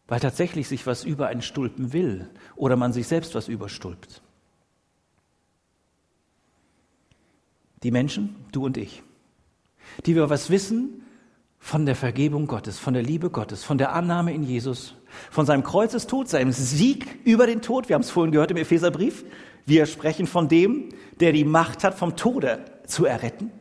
Weil 0.07 0.19
tatsächlich 0.19 0.67
sich 0.67 0.85
was 0.87 1.05
über 1.05 1.27
einen 1.27 1.43
Stulpen 1.43 1.93
will 1.93 2.29
oder 2.55 2.75
man 2.75 2.91
sich 2.91 3.07
selbst 3.07 3.35
was 3.35 3.47
überstulpt. 3.47 4.21
Die 7.83 7.91
Menschen, 7.91 8.35
du 8.51 8.65
und 8.65 8.75
ich, 8.77 9.03
die 10.05 10.15
wir 10.15 10.29
was 10.29 10.49
wissen 10.49 11.03
von 11.59 11.85
der 11.85 11.95
Vergebung 11.95 12.47
Gottes, 12.47 12.79
von 12.79 12.93
der 12.93 13.03
Liebe 13.03 13.29
Gottes, 13.29 13.63
von 13.63 13.77
der 13.77 13.93
Annahme 13.93 14.33
in 14.33 14.43
Jesus, 14.43 14.95
von 15.29 15.45
seinem 15.45 15.63
Kreuzestod, 15.63 16.27
seinem 16.27 16.51
Sieg 16.51 17.19
über 17.23 17.45
den 17.45 17.61
Tod. 17.61 17.87
Wir 17.87 17.93
haben 17.93 18.01
es 18.01 18.09
vorhin 18.09 18.31
gehört 18.31 18.51
im 18.51 18.57
Epheserbrief. 18.57 19.25
Wir 19.65 19.85
sprechen 19.85 20.25
von 20.25 20.47
dem, 20.47 20.89
der 21.19 21.33
die 21.33 21.45
Macht 21.45 21.83
hat, 21.83 21.93
vom 21.93 22.15
Tode 22.15 22.65
zu 22.85 23.05
erretten. 23.05 23.51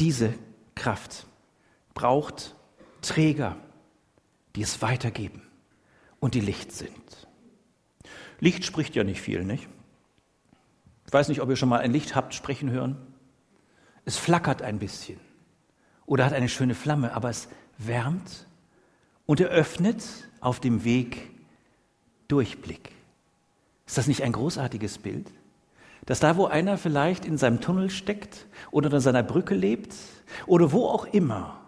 Diese 0.00 0.34
Kraft 0.74 1.26
braucht 1.94 2.54
Träger, 3.02 3.56
die 4.56 4.62
es 4.62 4.82
weitergeben 4.82 5.42
und 6.20 6.34
die 6.34 6.40
Licht 6.40 6.72
sind. 6.72 7.28
Licht 8.40 8.64
spricht 8.64 8.94
ja 8.94 9.04
nicht 9.04 9.20
viel, 9.20 9.44
nicht? 9.44 9.68
Ich 11.06 11.12
weiß 11.12 11.28
nicht, 11.28 11.40
ob 11.40 11.48
ihr 11.48 11.56
schon 11.56 11.68
mal 11.68 11.80
ein 11.80 11.92
Licht 11.92 12.14
habt 12.16 12.34
sprechen 12.34 12.70
hören. 12.70 12.96
Es 14.04 14.16
flackert 14.16 14.62
ein 14.62 14.78
bisschen 14.78 15.20
oder 16.06 16.24
hat 16.24 16.32
eine 16.32 16.48
schöne 16.48 16.74
Flamme, 16.74 17.14
aber 17.14 17.30
es 17.30 17.48
wärmt 17.78 18.46
und 19.26 19.40
eröffnet 19.40 20.04
auf 20.40 20.60
dem 20.60 20.84
Weg 20.84 21.30
Durchblick. 22.28 22.90
Ist 23.86 23.98
das 23.98 24.06
nicht 24.06 24.22
ein 24.22 24.32
großartiges 24.32 24.98
Bild? 24.98 25.30
Dass 26.06 26.20
da, 26.20 26.36
wo 26.36 26.46
einer 26.46 26.76
vielleicht 26.76 27.24
in 27.24 27.38
seinem 27.38 27.60
Tunnel 27.60 27.90
steckt 27.90 28.46
oder 28.70 28.86
unter 28.86 29.00
seiner 29.00 29.22
Brücke 29.22 29.54
lebt 29.54 29.94
oder 30.46 30.72
wo 30.72 30.86
auch 30.86 31.06
immer, 31.06 31.60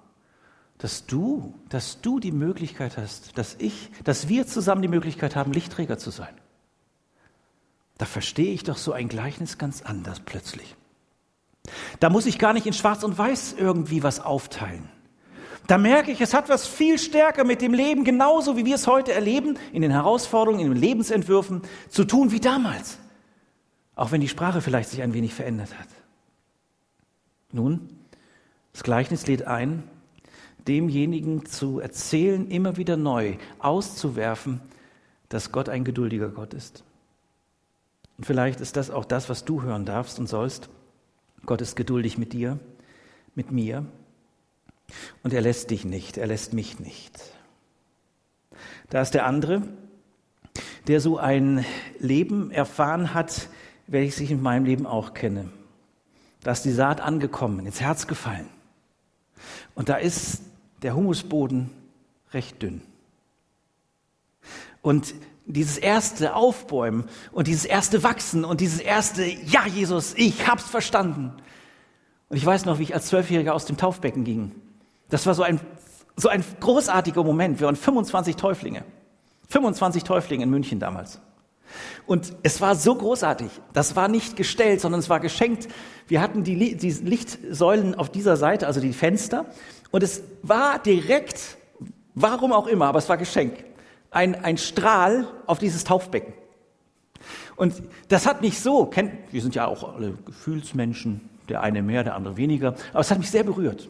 dass 0.78 1.06
du, 1.06 1.54
dass 1.68 2.00
du 2.02 2.20
die 2.20 2.32
Möglichkeit 2.32 2.98
hast, 2.98 3.38
dass 3.38 3.56
ich, 3.58 3.90
dass 4.04 4.28
wir 4.28 4.46
zusammen 4.46 4.82
die 4.82 4.88
Möglichkeit 4.88 5.36
haben, 5.36 5.52
Lichtträger 5.52 5.96
zu 5.98 6.10
sein. 6.10 6.34
Da 7.98 8.04
verstehe 8.04 8.52
ich 8.52 8.62
doch 8.62 8.76
so 8.76 8.92
ein 8.92 9.08
Gleichnis 9.08 9.56
ganz 9.56 9.80
anders 9.80 10.20
plötzlich. 10.20 10.76
Da 11.98 12.10
muss 12.10 12.26
ich 12.26 12.38
gar 12.38 12.52
nicht 12.52 12.66
in 12.66 12.74
Schwarz 12.74 13.02
und 13.02 13.16
Weiß 13.16 13.54
irgendwie 13.58 14.02
was 14.02 14.20
aufteilen. 14.20 14.88
Da 15.66 15.78
merke 15.78 16.12
ich, 16.12 16.20
es 16.20 16.34
hat 16.34 16.48
was 16.48 16.66
viel 16.66 16.98
stärker 16.98 17.42
mit 17.42 17.60
dem 17.60 17.74
Leben, 17.74 18.04
genauso 18.04 18.56
wie 18.56 18.64
wir 18.64 18.76
es 18.76 18.86
heute 18.86 19.12
erleben, 19.12 19.58
in 19.72 19.82
den 19.82 19.90
Herausforderungen, 19.90 20.60
in 20.60 20.70
den 20.70 20.80
Lebensentwürfen, 20.80 21.62
zu 21.88 22.04
tun 22.04 22.30
wie 22.30 22.38
damals. 22.38 22.98
Auch 23.96 24.12
wenn 24.12 24.20
die 24.20 24.28
Sprache 24.28 24.60
vielleicht 24.60 24.90
sich 24.90 25.02
ein 25.02 25.14
wenig 25.14 25.34
verändert 25.34 25.76
hat. 25.76 25.88
Nun, 27.50 27.88
das 28.72 28.82
Gleichnis 28.82 29.26
lädt 29.26 29.46
ein, 29.46 29.82
demjenigen 30.68 31.46
zu 31.46 31.80
erzählen, 31.80 32.48
immer 32.48 32.76
wieder 32.76 32.96
neu 32.96 33.36
auszuwerfen, 33.58 34.60
dass 35.28 35.50
Gott 35.50 35.68
ein 35.68 35.82
geduldiger 35.84 36.28
Gott 36.28 36.54
ist. 36.54 36.84
Und 38.18 38.24
vielleicht 38.24 38.60
ist 38.60 38.76
das 38.76 38.90
auch 38.90 39.04
das, 39.04 39.28
was 39.28 39.44
du 39.44 39.62
hören 39.62 39.84
darfst 39.84 40.18
und 40.18 40.28
sollst. 40.28 40.68
Gott 41.44 41.60
ist 41.60 41.76
geduldig 41.76 42.18
mit 42.18 42.32
dir, 42.32 42.58
mit 43.34 43.50
mir 43.50 43.86
und 45.22 45.32
er 45.32 45.40
lässt 45.40 45.70
dich 45.70 45.84
nicht, 45.84 46.16
er 46.16 46.26
lässt 46.26 46.52
mich 46.52 46.80
nicht. 46.80 47.18
Da 48.90 49.00
ist 49.00 49.12
der 49.12 49.26
andere, 49.26 49.62
der 50.86 51.00
so 51.00 51.18
ein 51.18 51.64
Leben 51.98 52.50
erfahren 52.50 53.14
hat, 53.14 53.48
welches 53.86 54.20
ich 54.20 54.30
in 54.30 54.42
meinem 54.42 54.64
Leben 54.64 54.86
auch 54.86 55.14
kenne. 55.14 55.50
Da 56.42 56.52
ist 56.52 56.64
die 56.64 56.72
Saat 56.72 57.00
angekommen, 57.00 57.66
ins 57.66 57.80
Herz 57.80 58.06
gefallen. 58.06 58.48
Und 59.74 59.88
da 59.88 59.96
ist 59.96 60.42
der 60.82 60.94
Humusboden 60.94 61.70
recht 62.32 62.62
dünn. 62.62 62.82
Und 64.82 65.14
dieses 65.46 65.78
erste 65.78 66.34
Aufbäumen 66.34 67.04
und 67.32 67.46
dieses 67.46 67.64
erste 67.64 68.02
Wachsen 68.02 68.44
und 68.44 68.60
dieses 68.60 68.80
erste, 68.80 69.24
ja 69.24 69.66
Jesus, 69.66 70.14
ich 70.14 70.46
hab's 70.48 70.68
verstanden. 70.68 71.32
Und 72.28 72.36
ich 72.36 72.44
weiß 72.44 72.64
noch, 72.64 72.78
wie 72.78 72.84
ich 72.84 72.94
als 72.94 73.06
Zwölfjähriger 73.06 73.54
aus 73.54 73.64
dem 73.64 73.76
Taufbecken 73.76 74.24
ging. 74.24 74.52
Das 75.08 75.26
war 75.26 75.34
so 75.34 75.44
ein, 75.44 75.60
so 76.16 76.28
ein 76.28 76.44
großartiger 76.60 77.22
Moment. 77.22 77.60
Wir 77.60 77.66
waren 77.66 77.76
25 77.76 78.36
Täuflinge. 78.36 78.84
25 79.48 80.02
Täuflinge 80.02 80.42
in 80.44 80.50
München 80.50 80.80
damals. 80.80 81.20
Und 82.06 82.34
es 82.42 82.60
war 82.60 82.74
so 82.74 82.94
großartig. 82.94 83.50
Das 83.72 83.96
war 83.96 84.08
nicht 84.08 84.36
gestellt, 84.36 84.80
sondern 84.80 85.00
es 85.00 85.08
war 85.08 85.20
geschenkt. 85.20 85.68
Wir 86.08 86.20
hatten 86.20 86.44
die, 86.44 86.76
die 86.76 86.90
Lichtsäulen 86.90 87.94
auf 87.94 88.10
dieser 88.10 88.36
Seite, 88.36 88.66
also 88.66 88.80
die 88.80 88.92
Fenster. 88.92 89.46
Und 89.90 90.02
es 90.02 90.22
war 90.42 90.78
direkt, 90.78 91.58
warum 92.14 92.52
auch 92.52 92.66
immer, 92.66 92.86
aber 92.86 92.98
es 92.98 93.08
war 93.08 93.16
Geschenk. 93.16 93.64
Ein, 94.10 94.34
ein 94.44 94.58
Strahl 94.58 95.26
auf 95.46 95.58
dieses 95.58 95.84
Taufbecken. 95.84 96.32
Und 97.56 97.82
das 98.08 98.26
hat 98.26 98.42
mich 98.42 98.60
so, 98.60 98.86
kennt, 98.86 99.12
wir 99.32 99.42
sind 99.42 99.54
ja 99.54 99.66
auch 99.66 99.94
alle 99.94 100.12
Gefühlsmenschen, 100.24 101.28
Der 101.48 101.62
eine 101.62 101.82
mehr, 101.82 102.04
der 102.04 102.14
andere 102.14 102.36
weniger. 102.36 102.74
Aber 102.92 103.00
es 103.00 103.10
hat 103.10 103.18
mich 103.18 103.30
sehr 103.30 103.44
berührt. 103.44 103.88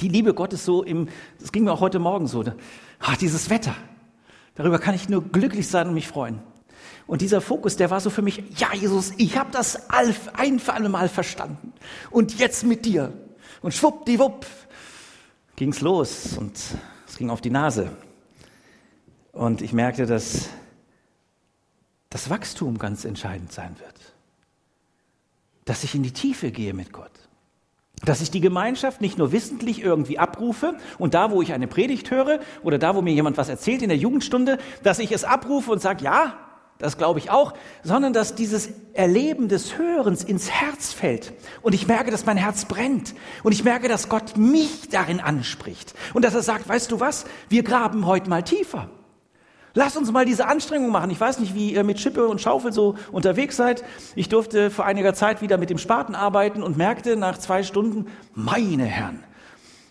Die 0.00 0.08
Liebe 0.08 0.34
Gottes 0.34 0.64
so 0.64 0.82
im, 0.82 1.08
das 1.40 1.50
ging 1.50 1.64
mir 1.64 1.72
auch 1.72 1.80
heute 1.80 1.98
Morgen 1.98 2.26
so. 2.26 2.44
Ach, 3.00 3.16
dieses 3.16 3.50
Wetter. 3.50 3.74
Darüber 4.54 4.78
kann 4.78 4.94
ich 4.94 5.08
nur 5.08 5.22
glücklich 5.22 5.68
sein 5.68 5.88
und 5.88 5.94
mich 5.94 6.08
freuen. 6.08 6.40
Und 7.06 7.22
dieser 7.22 7.40
Fokus, 7.40 7.76
der 7.76 7.90
war 7.90 8.00
so 8.00 8.10
für 8.10 8.22
mich, 8.22 8.42
ja 8.56 8.74
Jesus, 8.74 9.12
ich 9.16 9.38
habe 9.38 9.50
das 9.50 9.88
ein 9.90 10.58
für 10.58 10.74
alle 10.74 10.88
Mal 10.88 11.08
verstanden. 11.08 11.72
Und 12.10 12.38
jetzt 12.38 12.64
mit 12.64 12.84
dir. 12.84 13.12
Und 13.62 13.74
schwuppdiwupp 13.74 14.46
ging's 15.56 15.80
los 15.80 16.36
und 16.36 16.56
es 17.06 17.16
ging 17.16 17.30
auf 17.30 17.40
die 17.40 17.50
Nase. 17.50 17.90
Und 19.32 19.62
ich 19.62 19.72
merkte, 19.72 20.06
dass 20.06 20.48
das 22.10 22.30
Wachstum 22.30 22.78
ganz 22.78 23.04
entscheidend 23.04 23.52
sein 23.52 23.76
wird. 23.78 24.14
Dass 25.64 25.84
ich 25.84 25.94
in 25.94 26.02
die 26.02 26.12
Tiefe 26.12 26.50
gehe 26.50 26.74
mit 26.74 26.92
Gott. 26.92 27.10
Dass 28.04 28.20
ich 28.20 28.30
die 28.30 28.40
Gemeinschaft 28.40 29.00
nicht 29.00 29.18
nur 29.18 29.32
wissentlich 29.32 29.82
irgendwie 29.82 30.18
abrufe 30.18 30.78
und 30.98 31.14
da, 31.14 31.30
wo 31.30 31.42
ich 31.42 31.52
eine 31.52 31.66
Predigt 31.66 32.10
höre 32.10 32.40
oder 32.62 32.78
da, 32.78 32.94
wo 32.94 33.02
mir 33.02 33.12
jemand 33.12 33.36
was 33.36 33.48
erzählt 33.48 33.82
in 33.82 33.88
der 33.88 33.98
Jugendstunde, 33.98 34.58
dass 34.82 35.00
ich 35.00 35.10
es 35.12 35.24
abrufe 35.24 35.72
und 35.72 35.80
sage, 35.80 36.04
ja, 36.04 36.38
das 36.78 36.96
glaube 36.96 37.18
ich 37.18 37.30
auch, 37.30 37.54
sondern 37.82 38.12
dass 38.12 38.36
dieses 38.36 38.70
Erleben 38.94 39.48
des 39.48 39.78
Hörens 39.78 40.22
ins 40.22 40.50
Herz 40.50 40.92
fällt. 40.92 41.32
Und 41.62 41.74
ich 41.74 41.88
merke, 41.88 42.10
dass 42.10 42.24
mein 42.24 42.36
Herz 42.36 42.66
brennt. 42.66 43.14
Und 43.42 43.52
ich 43.52 43.64
merke, 43.64 43.88
dass 43.88 44.08
Gott 44.08 44.36
mich 44.36 44.88
darin 44.88 45.18
anspricht. 45.20 45.94
Und 46.14 46.24
dass 46.24 46.34
er 46.34 46.42
sagt, 46.42 46.68
weißt 46.68 46.92
du 46.92 47.00
was, 47.00 47.24
wir 47.48 47.64
graben 47.64 48.06
heute 48.06 48.30
mal 48.30 48.42
tiefer. 48.42 48.88
Lass 49.74 49.96
uns 49.96 50.10
mal 50.10 50.24
diese 50.24 50.46
Anstrengung 50.46 50.90
machen. 50.90 51.10
Ich 51.10 51.20
weiß 51.20 51.40
nicht, 51.40 51.54
wie 51.54 51.72
ihr 51.72 51.84
mit 51.84 52.00
Schippe 52.00 52.26
und 52.28 52.40
Schaufel 52.40 52.72
so 52.72 52.96
unterwegs 53.12 53.56
seid. 53.56 53.84
Ich 54.14 54.28
durfte 54.28 54.70
vor 54.70 54.84
einiger 54.84 55.14
Zeit 55.14 55.42
wieder 55.42 55.58
mit 55.58 55.70
dem 55.70 55.78
Spaten 55.78 56.14
arbeiten 56.14 56.62
und 56.62 56.76
merkte 56.76 57.16
nach 57.16 57.38
zwei 57.38 57.62
Stunden, 57.62 58.06
meine 58.34 58.84
Herren, 58.84 59.22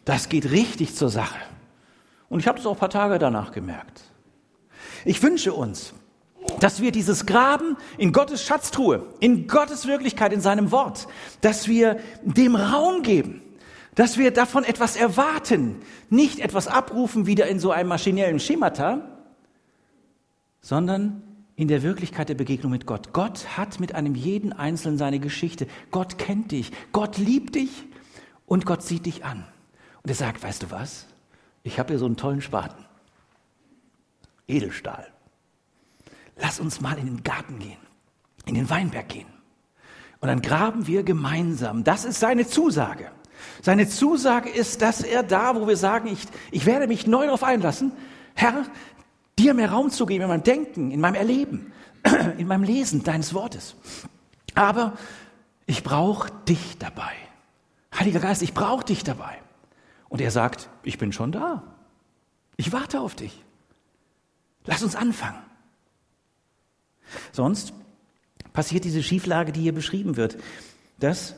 das 0.06 0.30
geht 0.30 0.52
richtig 0.52 0.96
zur 0.96 1.10
Sache. 1.10 1.38
Und 2.30 2.40
ich 2.40 2.48
habe 2.48 2.58
das 2.58 2.66
auch 2.66 2.74
ein 2.74 2.80
paar 2.80 2.90
Tage 2.90 3.20
danach 3.20 3.52
gemerkt. 3.52 4.02
Ich 5.06 5.22
wünsche 5.22 5.54
uns, 5.54 5.94
dass 6.60 6.82
wir 6.82 6.92
dieses 6.92 7.26
Graben 7.26 7.78
in 7.98 8.12
Gottes 8.12 8.44
Schatztruhe, 8.44 9.06
in 9.20 9.48
Gottes 9.48 9.88
Wirklichkeit, 9.88 10.34
in 10.34 10.42
seinem 10.42 10.72
Wort, 10.72 11.08
dass 11.42 11.68
wir 11.68 12.00
dem 12.24 12.56
Raum 12.56 13.04
geben, 13.04 13.42
dass 13.96 14.18
wir 14.18 14.32
davon 14.32 14.64
etwas 14.64 14.96
erwarten, 14.96 15.78
nicht 16.10 16.40
etwas 16.40 16.68
abrufen 16.68 17.26
wieder 17.26 17.48
in 17.48 17.60
so 17.60 17.72
einem 17.72 17.90
maschinellen 17.90 18.40
Schemata, 18.40 19.02
sondern 20.62 21.24
in 21.56 21.68
der 21.68 21.82
Wirklichkeit 21.82 22.30
der 22.30 22.36
Begegnung 22.36 22.72
mit 22.72 22.86
Gott. 22.86 23.14
Gott 23.14 23.58
hat 23.58 23.80
mit 23.80 23.96
einem 23.96 24.14
jeden 24.14 24.54
Einzelnen 24.54 24.98
seine 24.98 25.20
Geschichte. 25.20 25.68
Gott 25.90 26.20
kennt 26.20 26.52
dich, 26.52 26.72
Gott 26.92 27.18
liebt 27.18 27.56
dich 27.56 27.86
und 28.46 28.66
Gott 28.66 28.84
sieht 28.84 29.06
dich 29.08 29.26
an. 29.26 29.46
Und 30.04 30.10
er 30.10 30.16
sagt, 30.16 30.44
weißt 30.44 30.64
du 30.64 30.72
was? 30.72 31.08
Ich 31.64 31.80
habe 31.80 31.90
hier 31.90 32.00
so 32.00 32.06
einen 32.06 32.18
tollen 32.18 32.42
Spaten. 32.42 32.86
Edelstahl 34.48 35.08
lass 36.40 36.60
uns 36.60 36.82
mal 36.82 36.98
in 36.98 37.06
den 37.06 37.24
Garten 37.24 37.60
gehen, 37.60 37.80
in 38.46 38.56
den 38.56 38.70
Weinberg 38.70 39.10
gehen. 39.10 39.28
Und 40.20 40.28
dann 40.30 40.42
graben 40.42 40.88
wir 40.88 41.04
gemeinsam. 41.04 41.84
Das 41.84 42.06
ist 42.06 42.20
seine 42.20 42.48
Zusage. 42.48 43.12
Seine 43.62 43.88
Zusage 43.88 44.50
ist, 44.50 44.82
dass 44.82 45.02
er 45.02 45.24
da, 45.24 45.56
wo 45.56 45.68
wir 45.68 45.78
sagen, 45.78 46.08
ich, 46.08 46.20
ich 46.52 46.66
werde 46.66 46.88
mich 46.88 47.06
neu 47.06 47.26
darauf 47.26 47.44
einlassen, 47.44 47.92
Herr, 48.34 48.66
dir 49.38 49.54
mehr 49.54 49.72
Raum 49.72 49.92
zu 49.92 50.06
geben 50.06 50.24
in 50.24 50.30
meinem 50.30 50.44
Denken, 50.44 50.92
in 50.92 51.00
meinem 51.00 51.16
Erleben, 51.16 51.72
in 52.38 52.48
meinem 52.48 52.64
Lesen 52.64 53.04
deines 53.04 53.34
Wortes. 53.34 53.76
Aber 54.56 54.94
ich 55.66 55.84
brauche 55.84 56.32
dich 56.48 56.78
dabei. 56.80 57.12
Heiliger 57.98 58.20
Geist, 58.20 58.42
ich 58.42 58.54
brauche 58.54 58.86
dich 58.86 59.04
dabei. 59.04 59.38
Und 60.10 60.22
er 60.22 60.32
sagt, 60.32 60.70
ich 60.84 60.98
bin 60.98 61.12
schon 61.12 61.32
da. 61.32 61.64
Ich 62.56 62.72
warte 62.72 63.02
auf 63.02 63.16
dich. 63.16 63.44
Lass 64.66 64.84
uns 64.84 64.96
anfangen. 64.96 65.47
Sonst 67.32 67.74
passiert 68.54 68.84
diese 68.84 69.04
Schieflage, 69.04 69.52
die 69.52 69.62
hier 69.62 69.74
beschrieben 69.74 70.18
wird. 70.18 70.38
Das, 71.00 71.36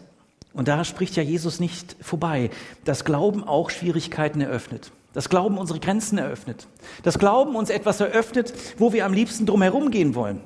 und 0.54 0.68
da 0.68 0.84
spricht 0.84 1.16
ja 1.16 1.24
Jesus 1.24 1.60
nicht 1.60 1.96
vorbei, 2.02 2.50
das 2.86 3.06
Glauben 3.06 3.44
auch 3.44 3.70
Schwierigkeiten 3.70 4.42
eröffnet. 4.42 4.92
Das 5.14 5.30
Glauben 5.30 5.58
unsere 5.58 5.80
Grenzen 5.80 6.18
eröffnet. 6.18 6.68
Das 7.04 7.18
Glauben 7.18 7.56
uns 7.56 7.70
etwas 7.70 8.00
eröffnet, 8.00 8.54
wo 8.78 8.94
wir 8.94 9.06
am 9.06 9.14
liebsten 9.14 9.46
drum 9.46 9.62
herum 9.62 9.92
gehen 9.92 10.16
wollen. 10.16 10.42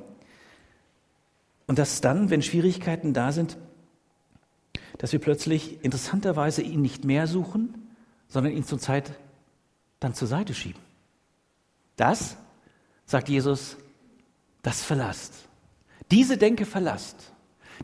Und 1.68 1.80
dass 1.80 2.02
dann, 2.02 2.30
wenn 2.30 2.42
Schwierigkeiten 2.42 3.14
da 3.14 3.32
sind, 3.32 3.58
dass 4.98 5.12
wir 5.12 5.20
plötzlich 5.20 5.84
interessanterweise 5.84 6.62
ihn 6.62 6.82
nicht 6.82 7.04
mehr 7.04 7.28
suchen, 7.28 7.92
sondern 8.28 8.54
ihn 8.54 8.64
zur 8.64 8.80
Zeit 8.80 9.12
dann 10.00 10.14
zur 10.14 10.28
Seite 10.28 10.54
schieben. 10.54 10.82
Das, 11.96 12.38
sagt 13.06 13.30
Jesus, 13.30 13.78
das 14.64 14.82
verlasst. 14.82 15.34
Diese 16.10 16.38
Denke 16.38 16.66
verlasst. 16.66 17.32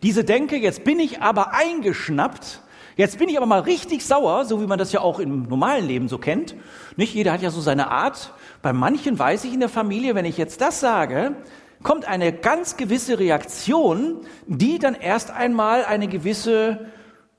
Diese 0.02 0.24
Denke, 0.24 0.58
jetzt 0.58 0.84
bin 0.84 1.00
ich 1.00 1.22
aber 1.22 1.54
eingeschnappt, 1.54 2.62
jetzt 2.96 3.20
bin 3.20 3.30
ich 3.30 3.38
aber 3.38 3.46
mal 3.46 3.62
richtig 3.62 4.06
sauer, 4.06 4.46
so 4.46 4.62
wie 4.62 4.68
man 4.68 4.80
das 4.80 4.92
ja 4.92 5.02
auch 5.02 5.20
im 5.20 5.44
normalen 5.44 5.86
Leben 5.86 6.08
so 6.08 6.18
kennt. 6.18 6.56
Nicht 6.96 7.14
jeder 7.14 7.34
hat 7.34 7.42
ja 7.42 7.52
so 7.52 7.62
seine 7.62 7.92
Art. 7.92 8.34
Bei 8.62 8.74
manchen 8.74 9.20
weiß 9.20 9.44
ich 9.44 9.54
in 9.54 9.60
der 9.60 9.70
Familie, 9.70 10.16
wenn 10.16 10.26
ich 10.26 10.38
jetzt 10.38 10.62
das 10.62 10.80
sage, 10.80 11.36
kommt 11.84 12.06
eine 12.06 12.34
ganz 12.34 12.78
gewisse 12.78 13.20
Reaktion, 13.20 14.26
die 14.48 14.80
dann 14.80 14.96
erst 14.96 15.32
einmal 15.32 15.86
eine 15.86 16.08
gewisse 16.08 16.88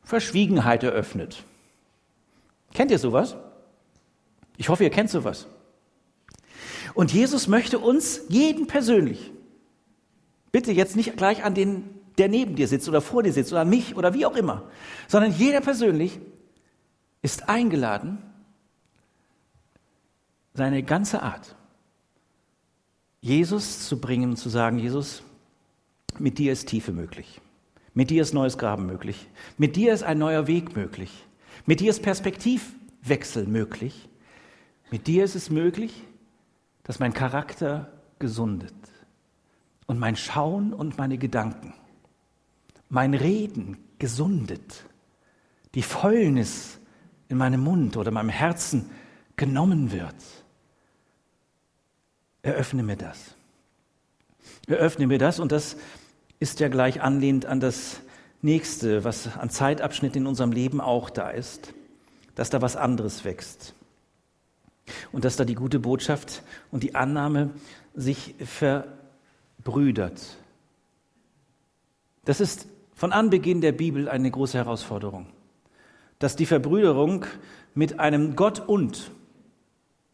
Verschwiegenheit 0.02 0.82
eröffnet. 0.82 1.44
Kennt 2.74 2.90
ihr 2.90 2.98
sowas? 2.98 3.36
Ich 4.56 4.68
hoffe, 4.68 4.84
ihr 4.84 4.90
kennt 4.90 5.10
sowas. 5.10 5.46
Und 7.00 7.14
Jesus 7.14 7.48
möchte 7.48 7.78
uns, 7.78 8.20
jeden 8.28 8.66
persönlich, 8.66 9.32
bitte 10.52 10.70
jetzt 10.70 10.96
nicht 10.96 11.16
gleich 11.16 11.44
an 11.44 11.54
den, 11.54 11.84
der 12.18 12.28
neben 12.28 12.56
dir 12.56 12.68
sitzt 12.68 12.90
oder 12.90 13.00
vor 13.00 13.22
dir 13.22 13.32
sitzt 13.32 13.52
oder 13.52 13.62
an 13.62 13.70
mich 13.70 13.96
oder 13.96 14.12
wie 14.12 14.26
auch 14.26 14.36
immer, 14.36 14.68
sondern 15.08 15.32
jeder 15.32 15.62
persönlich 15.62 16.20
ist 17.22 17.48
eingeladen, 17.48 18.18
seine 20.52 20.82
ganze 20.82 21.22
Art 21.22 21.56
Jesus 23.22 23.88
zu 23.88 23.98
bringen 23.98 24.32
und 24.32 24.36
zu 24.36 24.50
sagen, 24.50 24.78
Jesus, 24.78 25.22
mit 26.18 26.36
dir 26.36 26.52
ist 26.52 26.68
Tiefe 26.68 26.92
möglich. 26.92 27.40
Mit 27.94 28.10
dir 28.10 28.20
ist 28.20 28.34
neues 28.34 28.58
Graben 28.58 28.84
möglich. 28.84 29.26
Mit 29.56 29.76
dir 29.76 29.94
ist 29.94 30.02
ein 30.02 30.18
neuer 30.18 30.46
Weg 30.46 30.76
möglich. 30.76 31.24
Mit 31.64 31.80
dir 31.80 31.88
ist 31.88 32.02
Perspektivwechsel 32.02 33.46
möglich. 33.46 34.06
Mit 34.90 35.06
dir 35.06 35.24
ist 35.24 35.34
es 35.34 35.48
möglich, 35.48 36.04
dass 36.90 36.98
mein 36.98 37.12
Charakter 37.12 37.86
gesundet 38.18 38.74
und 39.86 40.00
mein 40.00 40.16
Schauen 40.16 40.72
und 40.72 40.98
meine 40.98 41.18
Gedanken, 41.18 41.72
mein 42.88 43.14
Reden 43.14 43.78
gesundet, 44.00 44.86
die 45.76 45.82
Fäulnis 45.82 46.80
in 47.28 47.36
meinem 47.36 47.60
Mund 47.60 47.96
oder 47.96 48.10
meinem 48.10 48.30
Herzen 48.30 48.90
genommen 49.36 49.92
wird. 49.92 50.16
Eröffne 52.42 52.82
mir 52.82 52.96
das. 52.96 53.36
Eröffne 54.66 55.06
mir 55.06 55.18
das 55.18 55.38
und 55.38 55.52
das 55.52 55.76
ist 56.40 56.58
ja 56.58 56.66
gleich 56.66 57.02
anlehnt 57.02 57.46
an 57.46 57.60
das 57.60 58.00
nächste, 58.42 59.04
was 59.04 59.36
an 59.36 59.48
Zeitabschnitt 59.48 60.16
in 60.16 60.26
unserem 60.26 60.50
Leben 60.50 60.80
auch 60.80 61.08
da 61.08 61.30
ist, 61.30 61.72
dass 62.34 62.50
da 62.50 62.60
was 62.60 62.74
anderes 62.74 63.24
wächst. 63.24 63.76
Und 65.12 65.24
dass 65.24 65.36
da 65.36 65.44
die 65.44 65.54
gute 65.54 65.78
Botschaft 65.78 66.42
und 66.70 66.82
die 66.82 66.94
Annahme 66.94 67.50
sich 67.94 68.34
verbrüdert. 68.38 70.20
Das 72.24 72.40
ist 72.40 72.66
von 72.94 73.12
Anbeginn 73.12 73.60
der 73.60 73.72
Bibel 73.72 74.08
eine 74.08 74.30
große 74.30 74.58
Herausforderung. 74.58 75.26
Dass 76.18 76.36
die 76.36 76.46
Verbrüderung 76.46 77.24
mit 77.74 77.98
einem 77.98 78.36
Gott 78.36 78.60
und 78.60 79.10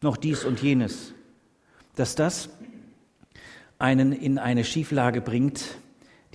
noch 0.01 0.17
dies 0.17 0.45
und 0.45 0.61
jenes, 0.61 1.13
dass 1.95 2.15
das 2.15 2.49
einen 3.79 4.13
in 4.13 4.37
eine 4.37 4.63
Schieflage 4.63 5.21
bringt, 5.21 5.77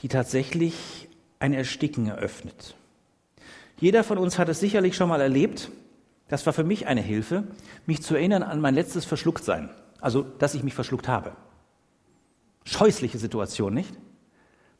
die 0.00 0.08
tatsächlich 0.08 1.08
ein 1.38 1.52
Ersticken 1.52 2.06
eröffnet. 2.06 2.76
Jeder 3.80 4.04
von 4.04 4.18
uns 4.18 4.38
hat 4.38 4.48
es 4.48 4.60
sicherlich 4.60 4.94
schon 4.94 5.08
mal 5.08 5.20
erlebt, 5.20 5.70
das 6.32 6.46
war 6.46 6.54
für 6.54 6.64
mich 6.64 6.86
eine 6.86 7.02
Hilfe, 7.02 7.44
mich 7.84 8.02
zu 8.02 8.14
erinnern 8.14 8.42
an 8.42 8.58
mein 8.58 8.74
letztes 8.74 9.04
Verschlucktsein. 9.04 9.68
Also, 10.00 10.22
dass 10.22 10.54
ich 10.54 10.62
mich 10.62 10.72
verschluckt 10.72 11.06
habe. 11.06 11.32
Scheußliche 12.64 13.18
Situation, 13.18 13.74
nicht? 13.74 13.92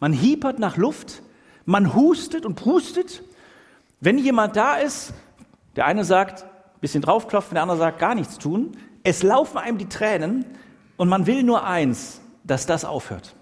Man 0.00 0.14
hiepert 0.14 0.58
nach 0.58 0.78
Luft, 0.78 1.22
man 1.66 1.94
hustet 1.94 2.46
und 2.46 2.54
prustet. 2.54 3.22
Wenn 4.00 4.16
jemand 4.16 4.56
da 4.56 4.76
ist, 4.76 5.12
der 5.76 5.84
eine 5.84 6.06
sagt, 6.06 6.46
bisschen 6.80 7.02
draufklopfen, 7.02 7.52
der 7.54 7.64
andere 7.64 7.76
sagt, 7.76 7.98
gar 7.98 8.14
nichts 8.14 8.38
tun. 8.38 8.72
Es 9.02 9.22
laufen 9.22 9.58
einem 9.58 9.76
die 9.76 9.90
Tränen 9.90 10.46
und 10.96 11.10
man 11.10 11.26
will 11.26 11.42
nur 11.42 11.66
eins, 11.66 12.22
dass 12.44 12.64
das 12.64 12.86
aufhört. 12.86 13.36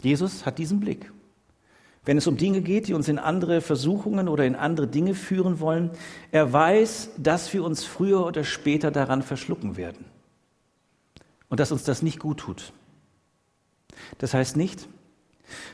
Jesus 0.00 0.46
hat 0.46 0.56
diesen 0.56 0.80
Blick. 0.80 1.12
Wenn 2.06 2.16
es 2.16 2.26
um 2.28 2.36
Dinge 2.36 2.62
geht, 2.62 2.86
die 2.86 2.94
uns 2.94 3.08
in 3.08 3.18
andere 3.18 3.60
Versuchungen 3.60 4.28
oder 4.28 4.46
in 4.46 4.54
andere 4.54 4.86
Dinge 4.86 5.14
führen 5.14 5.60
wollen. 5.60 5.90
Er 6.30 6.52
weiß, 6.52 7.10
dass 7.18 7.52
wir 7.52 7.64
uns 7.64 7.84
früher 7.84 8.24
oder 8.24 8.44
später 8.44 8.92
daran 8.92 9.22
verschlucken 9.22 9.76
werden 9.76 10.06
und 11.48 11.60
dass 11.60 11.72
uns 11.72 11.82
das 11.82 12.02
nicht 12.02 12.20
gut 12.20 12.38
tut. 12.38 12.72
Das 14.18 14.34
heißt 14.34 14.56
nicht, 14.56 14.88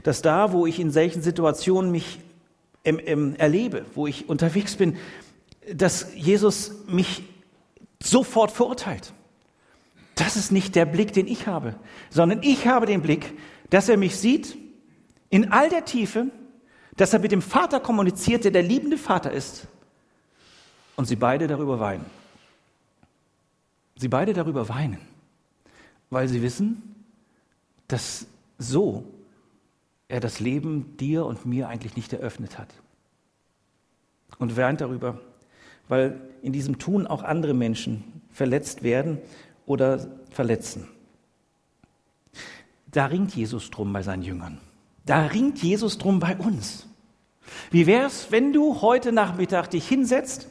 dass 0.03 0.23
da, 0.23 0.53
wo 0.53 0.67
ich 0.67 0.81
in 0.81 0.91
solchen 0.91 1.23
Situationen 1.23 1.91
mich 1.91 2.21
ähm, 2.85 2.99
ähm, 3.05 3.37
erlebe, 3.37 3.85
wo 3.95 4.07
ich 4.07 4.29
unterwegs 4.29 4.77
bin, 4.77 4.97
dass 5.73 6.15
Jesus 6.15 6.73
mich 6.89 7.23
sofort 8.03 8.51
verurteilt. 8.51 9.13
Das 10.15 10.37
ist 10.37 10.51
nicht 10.51 10.77
der 10.77 10.87
Blick, 10.87 11.13
den 11.13 11.27
ich 11.27 11.47
habe, 11.47 11.75
sondern 12.11 12.43
ich 12.43 12.67
habe 12.67 12.87
den 12.87 13.03
Blick, 13.03 13.35
dass 13.69 13.89
er 13.89 13.99
mich 13.99 14.17
sieht 14.17 14.57
in 15.33 15.51
all 15.51 15.71
der 15.71 15.87
Tiefe, 15.87 16.27
dass 16.99 17.15
er 17.15 17.19
mit 17.19 17.33
dem 17.33 17.41
Vater 17.41 17.81
kommuniziert, 17.81 18.45
der 18.45 18.51
der 18.51 18.63
liebende 18.63 18.99
Vater 18.99 19.33
ist. 19.33 19.67
Und 20.95 21.07
sie 21.07 21.17
beide 21.17 21.47
darüber 21.47 21.81
weinen. 21.81 22.05
Sie 23.97 24.09
beide 24.09 24.35
darüber 24.35 24.69
weinen, 24.69 24.99
weil 26.11 26.29
sie 26.29 26.43
wissen, 26.43 26.83
dass 27.89 28.27
so 28.59 29.05
er 30.07 30.21
das 30.21 30.39
Leben 30.39 30.99
dir 30.99 31.25
und 31.25 31.47
mir 31.47 31.67
eigentlich 31.69 31.97
nicht 31.97 32.13
eröffnet 32.13 32.59
hat. 32.59 32.69
Und 34.39 34.55
weint 34.59 34.83
darüber, 34.83 35.19
weil 35.89 36.21
in 36.43 36.53
diesem 36.53 36.79
Tun 36.79 37.07
auch 37.07 37.23
andere 37.23 37.55
Menschen 37.55 38.21
verletzt 38.31 38.83
werden 38.83 39.17
oder 39.65 40.09
verletzen. 40.31 40.89
Da 42.91 43.07
ringt 43.07 43.35
Jesus 43.35 43.71
drum 43.71 43.95
bei 43.95 44.03
seinen 44.03 44.25
Jüngern. 44.25 44.61
Da 45.05 45.27
ringt 45.27 45.63
Jesus 45.63 45.99
drum 45.99 46.21
bei 46.21 46.37
uns. 46.37 46.87
Wie 47.71 47.87
wäre 47.87 48.07
es, 48.07 48.31
wenn 48.31 48.53
du 48.53 48.81
heute 48.81 49.13
Nachmittag 49.13 49.71
dich 49.71 49.89
hinsetzt 49.89 50.49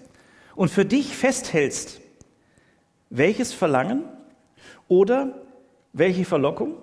und 0.55 0.69
für 0.69 0.85
dich 0.85 1.15
festhältst, 1.15 2.01
welches 3.09 3.53
Verlangen 3.53 4.03
oder 4.87 5.41
welche 5.93 6.25
Verlockung 6.25 6.75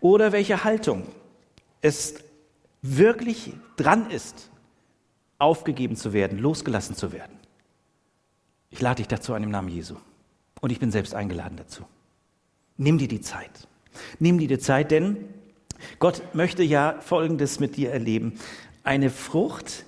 oder 0.00 0.32
welche 0.32 0.64
Haltung 0.64 1.06
es 1.80 2.14
wirklich 2.82 3.52
dran 3.76 4.10
ist, 4.10 4.50
aufgegeben 5.38 5.96
zu 5.96 6.12
werden, 6.12 6.38
losgelassen 6.38 6.96
zu 6.96 7.12
werden. 7.12 7.36
Ich 8.70 8.80
lade 8.80 8.96
dich 8.96 9.08
dazu 9.08 9.34
an 9.34 9.42
im 9.42 9.50
Namen 9.50 9.68
Jesu. 9.68 9.96
Und 10.60 10.70
ich 10.70 10.80
bin 10.80 10.90
selbst 10.90 11.14
eingeladen 11.14 11.56
dazu. 11.56 11.84
Nimm 12.76 12.98
dir 12.98 13.08
die 13.08 13.20
Zeit. 13.20 13.68
Nimm 14.18 14.38
dir 14.38 14.48
die 14.48 14.58
Zeit, 14.58 14.90
denn 14.90 15.16
Gott 15.98 16.34
möchte 16.34 16.62
ja 16.62 16.96
Folgendes 17.00 17.60
mit 17.60 17.76
dir 17.76 17.90
erleben. 17.92 18.38
Eine 18.84 19.10
Frucht, 19.10 19.84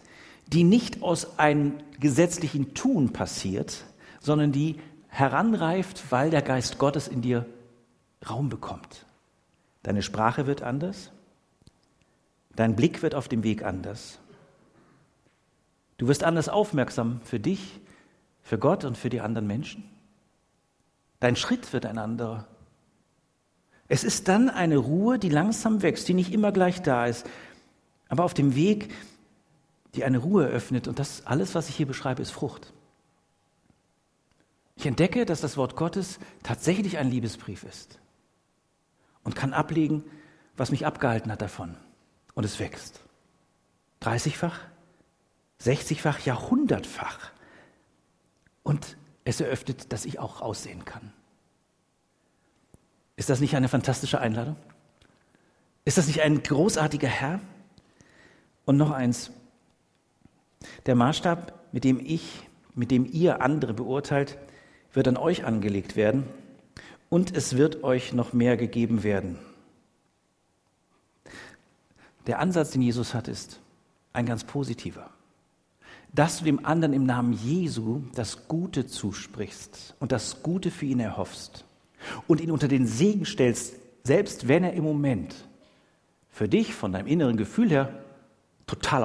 die 0.49 0.65
nicht 0.65 1.03
aus 1.03 1.39
einem 1.39 1.75
gesetzlichen 1.99 2.75
Tun 2.75 3.13
passiert, 3.13 3.85
sondern 4.21 4.53
die 4.53 4.77
heranreift, 5.09 6.11
weil 6.11 6.31
der 6.31 6.43
Geist 6.43 6.79
Gottes 6.79 7.09
in 7.09 7.23
dir 7.23 7.47
Raum 8.29 8.49
bekommt. 8.49 9.07
Deine 9.83 10.03
Sprache 10.03 10.47
wird 10.47 10.63
anders, 10.63 11.11
dein 12.55 12.77
Blick 12.77 13.03
wird 13.03 13.15
auf 13.15 13.29
dem 13.29 13.43
Weg 13.43 13.65
anders. 13.65 14.19
Du 15.97 16.09
wirst 16.09 16.25
anders 16.25 16.49
aufmerksam 16.49 17.21
für 17.25 17.41
dich, 17.41 17.81
für 18.43 18.59
Gott 18.59 18.85
und 18.85 18.97
für 18.97 19.11
die 19.11 19.21
anderen 19.21 19.47
Menschen. 19.47 19.85
Dein 21.21 21.37
Schritt 21.37 21.73
wird 21.73 21.87
ein 21.87 21.99
anderer. 21.99 22.47
Es 23.91 24.05
ist 24.05 24.29
dann 24.29 24.49
eine 24.49 24.77
Ruhe, 24.77 25.19
die 25.19 25.31
langsam 25.31 25.83
wächst, 25.83 26.07
die 26.07 26.15
nicht 26.15 26.33
immer 26.33 26.53
gleich 26.53 26.81
da 26.81 27.07
ist, 27.07 27.29
aber 28.09 28.23
auf 28.23 28.35
dem 28.35 28.55
Weg, 28.55 28.95
die 29.97 30.05
eine 30.05 30.19
Ruhe 30.19 30.47
öffnet. 30.47 30.87
Und 30.87 31.01
das 31.01 31.27
alles, 31.27 31.57
was 31.57 31.69
ich 31.69 31.75
hier 31.75 31.89
beschreibe, 31.89 32.23
ist 32.23 32.31
Frucht. 32.31 32.73
Ich 34.77 34.87
entdecke, 34.87 35.27
dass 35.27 35.41
das 35.41 35.57
Wort 35.57 35.75
Gottes 35.75 36.21
tatsächlich 36.45 36.99
ein 36.99 37.11
Liebesbrief 37.11 37.65
ist 37.65 37.99
und 39.25 39.35
kann 39.35 39.53
ablegen, 39.53 40.05
was 40.57 40.71
mich 40.71 40.87
abgehalten 40.87 41.33
hat 41.33 41.43
davon. 41.43 41.77
Und 42.35 42.45
es 42.45 42.61
wächst. 42.61 43.01
30-fach, 44.03 44.61
60-fach, 45.61 46.21
Jahrhundertfach. 46.21 47.33
Und 48.63 48.97
es 49.25 49.41
eröffnet, 49.41 49.93
dass 49.93 50.05
ich 50.05 50.21
auch 50.21 50.43
aussehen 50.43 50.85
kann. 50.85 51.13
Ist 53.21 53.29
das 53.29 53.41
nicht 53.41 53.55
eine 53.55 53.69
fantastische 53.69 54.19
Einladung? 54.19 54.57
Ist 55.85 55.99
das 55.99 56.07
nicht 56.07 56.23
ein 56.23 56.43
großartiger 56.43 57.07
Herr? 57.07 57.39
Und 58.65 58.79
noch 58.79 58.93
eins. 58.93 59.31
Der 60.87 60.95
Maßstab, 60.95 61.53
mit 61.71 61.85
dem 61.85 62.01
ich, 62.01 62.49
mit 62.75 62.91
dem 62.91 63.05
ihr 63.05 63.43
andere 63.43 63.75
beurteilt, 63.75 64.39
wird 64.95 65.07
an 65.07 65.19
euch 65.19 65.45
angelegt 65.45 65.97
werden 65.97 66.25
und 67.11 67.37
es 67.37 67.59
wird 67.59 67.85
euch 67.85 68.15
noch 68.15 68.33
mehr 68.33 68.57
gegeben 68.57 69.03
werden. 69.03 69.39
Der 72.27 72.39
Ansatz, 72.39 72.71
den 72.71 72.81
Jesus 72.81 73.13
hat, 73.13 73.29
ist 73.29 73.61
ein 74.15 74.25
ganz 74.25 74.45
positiver 74.45 75.11
dass 76.13 76.39
du 76.39 76.45
dem 76.45 76.67
anderen 76.67 76.93
im 76.93 77.07
Namen 77.07 77.33
Jesu 77.33 78.03
das 78.17 78.49
Gute 78.49 78.85
zusprichst 78.85 79.95
und 80.01 80.11
das 80.11 80.43
Gute 80.43 80.73
für 80.73 80.87
ihn 80.87 80.99
erhoffst 80.99 81.65
und 82.27 82.41
ihn 82.41 82.51
unter 82.51 82.69
den 82.69 82.87
Segen 82.87 83.25
stellst, 83.25 83.75
selbst 84.05 84.49
wenn 84.49 84.65
er 84.65 84.73
im 84.73 84.85
Moment 84.85 85.35
für 86.31 86.49
dich 86.49 86.75
von 86.75 86.93
deinem 86.93 87.07
inneren 87.07 87.37
Gefühl 87.37 87.71
her 87.71 88.03
total 88.67 88.99